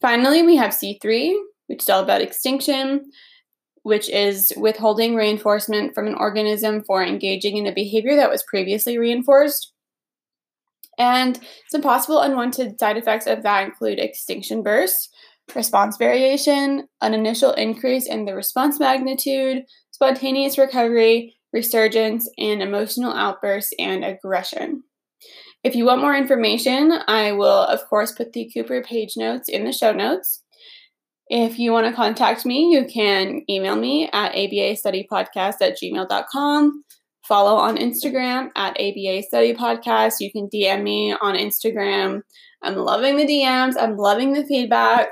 Finally, 0.00 0.42
we 0.42 0.56
have 0.56 0.72
C3, 0.72 1.34
which 1.66 1.82
is 1.82 1.88
all 1.88 2.02
about 2.02 2.20
extinction, 2.20 3.10
which 3.82 4.08
is 4.08 4.52
withholding 4.56 5.14
reinforcement 5.14 5.94
from 5.94 6.06
an 6.06 6.14
organism 6.14 6.82
for 6.84 7.04
engaging 7.04 7.56
in 7.56 7.66
a 7.66 7.72
behavior 7.72 8.16
that 8.16 8.30
was 8.30 8.42
previously 8.48 8.98
reinforced. 8.98 9.73
And 10.98 11.38
some 11.68 11.82
possible 11.82 12.20
unwanted 12.20 12.78
side 12.78 12.96
effects 12.96 13.26
of 13.26 13.42
that 13.42 13.64
include 13.64 13.98
extinction 13.98 14.62
bursts, 14.62 15.08
response 15.54 15.96
variation, 15.96 16.88
an 17.00 17.14
initial 17.14 17.52
increase 17.52 18.06
in 18.06 18.24
the 18.24 18.34
response 18.34 18.78
magnitude, 18.78 19.64
spontaneous 19.90 20.58
recovery, 20.58 21.36
resurgence, 21.52 22.28
and 22.38 22.62
emotional 22.62 23.12
outbursts 23.12 23.72
and 23.78 24.04
aggression. 24.04 24.82
If 25.62 25.74
you 25.74 25.86
want 25.86 26.02
more 26.02 26.14
information, 26.14 26.92
I 27.08 27.32
will, 27.32 27.64
of 27.64 27.84
course, 27.86 28.12
put 28.12 28.32
the 28.32 28.50
Cooper 28.52 28.82
page 28.82 29.14
notes 29.16 29.48
in 29.48 29.64
the 29.64 29.72
show 29.72 29.92
notes. 29.92 30.42
If 31.28 31.58
you 31.58 31.72
want 31.72 31.86
to 31.86 31.92
contact 31.92 32.44
me, 32.44 32.68
you 32.70 32.84
can 32.84 33.42
email 33.48 33.74
me 33.74 34.10
at 34.12 34.34
abastudypodcast 34.34 35.54
at 35.62 35.78
gmail.com. 35.82 36.84
Follow 37.26 37.56
on 37.56 37.78
Instagram 37.78 38.50
at 38.54 38.76
ABA 38.78 39.22
Study 39.22 39.54
Podcast. 39.54 40.14
You 40.20 40.30
can 40.30 40.48
DM 40.48 40.82
me 40.82 41.12
on 41.12 41.34
Instagram. 41.34 42.20
I'm 42.62 42.76
loving 42.76 43.16
the 43.16 43.26
DMs. 43.26 43.76
I'm 43.80 43.96
loving 43.96 44.34
the 44.34 44.44
feedback. 44.44 45.08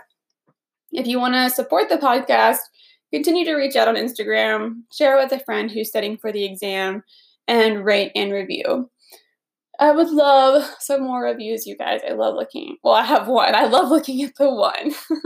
If 0.90 1.06
you 1.06 1.18
want 1.18 1.34
to 1.34 1.48
support 1.48 1.88
the 1.88 1.96
podcast, 1.96 2.58
continue 3.12 3.46
to 3.46 3.54
reach 3.54 3.76
out 3.76 3.88
on 3.88 3.94
Instagram, 3.94 4.82
share 4.92 5.16
with 5.16 5.32
a 5.32 5.40
friend 5.40 5.70
who's 5.70 5.88
studying 5.88 6.18
for 6.18 6.30
the 6.30 6.44
exam, 6.44 7.02
and 7.48 7.82
rate 7.82 8.12
and 8.14 8.30
review. 8.30 8.90
I 9.80 9.92
would 9.92 10.10
love 10.10 10.70
some 10.80 11.02
more 11.02 11.24
reviews, 11.24 11.66
you 11.66 11.76
guys. 11.78 12.02
I 12.06 12.12
love 12.12 12.34
looking. 12.34 12.76
Well, 12.84 12.94
I 12.94 13.04
have 13.04 13.26
one. 13.26 13.54
I 13.54 13.64
love 13.64 13.88
looking 13.88 14.22
at 14.22 14.34
the 14.36 14.50
one. 14.52 14.92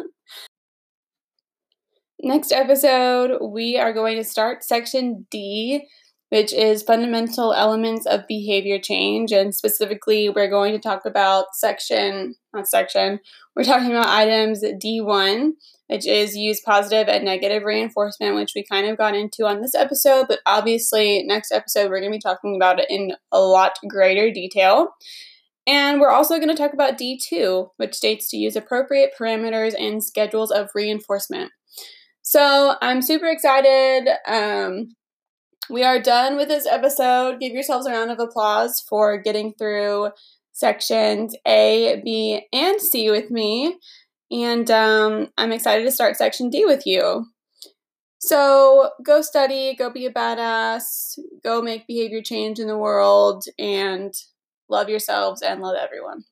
Next 2.23 2.53
episode, 2.53 3.39
we 3.43 3.77
are 3.77 3.93
going 3.93 4.17
to 4.17 4.25
start 4.25 4.65
section 4.65 5.27
D 5.31 5.87
which 6.31 6.53
is 6.53 6.83
fundamental 6.83 7.53
elements 7.53 8.05
of 8.07 8.27
behavior 8.27 8.79
change. 8.79 9.33
And 9.33 9.55
specifically, 9.55 10.29
we're 10.29 10.51
going 10.51 10.73
to 10.73 10.79
talk 10.79 11.05
about 11.05 11.47
section, 11.55 12.35
not 12.53 12.67
section, 12.67 13.21
we're 13.55 13.65
talking 13.65 13.91
about 13.91 14.09
items 14.09 14.63
D1, 14.63 15.53
which 15.89 16.07
is 16.07 16.37
use 16.37 16.61
positive 16.61 17.09
and 17.09 17.25
negative 17.25 17.63
reinforcement, 17.63 18.35
which 18.35 18.53
we 18.55 18.65
kind 18.65 18.89
of 18.89 18.99
got 18.99 19.15
into 19.15 19.47
on 19.47 19.61
this 19.61 19.75
episode. 19.75 20.27
But 20.29 20.41
obviously, 20.47 21.23
next 21.25 21.53
episode, 21.53 21.91
we're 21.91 22.01
going 22.01 22.13
to 22.13 22.17
be 22.17 22.21
talking 22.21 22.57
about 22.57 22.81
it 22.81 22.87
in 22.91 23.13
a 23.31 23.41
lot 23.41 23.79
greater 23.89 24.31
detail. 24.31 24.89
And 25.67 26.01
we're 26.01 26.11
also 26.11 26.37
going 26.37 26.49
to 26.49 26.55
talk 26.55 26.73
about 26.73 26.99
D2, 26.99 27.71
which 27.77 27.95
states 27.95 28.29
to 28.31 28.37
use 28.37 28.55
appropriate 28.55 29.13
parameters 29.19 29.75
and 29.79 30.03
schedules 30.03 30.53
of 30.53 30.69
reinforcement. 30.75 31.51
So 32.23 32.75
I'm 32.83 33.03
super 33.03 33.27
excited. 33.27 34.09
Um, 34.27 34.89
we 35.71 35.83
are 35.85 36.01
done 36.01 36.37
with 36.37 36.49
this 36.49 36.67
episode. 36.67 37.41
Give 37.41 37.53
yourselves 37.53 37.87
a 37.87 37.91
round 37.91 38.11
of 38.11 38.19
applause 38.19 38.85
for 38.89 39.19
getting 39.19 39.53
through 39.55 40.11
sections 40.53 41.35
A, 41.47 42.01
B, 42.05 42.47
and 42.53 42.81
C 42.81 43.11
with 43.11 43.31
me. 43.31 43.77
And 44.31 44.71
um, 44.71 45.29
I'm 45.37 45.53
excited 45.53 45.85
to 45.85 45.91
start 45.93 46.17
section 46.17 46.51
D 46.51 46.65
with 46.65 46.87
you. 46.87 47.27
So 48.19 48.91
go 49.05 49.23
study, 49.23 49.75
go 49.77 49.91
be 49.91 50.07
a 50.07 50.13
badass, 50.13 51.19
go 51.45 51.63
make 51.63 51.87
behavior 51.87 52.23
change 52.23 52.59
in 52.59 52.67
the 52.67 52.79
world, 52.79 53.45
and 53.59 54.13
love 54.69 54.89
yourselves 54.89 55.43
and 55.43 55.61
love 55.61 55.77
everyone. 55.79 56.25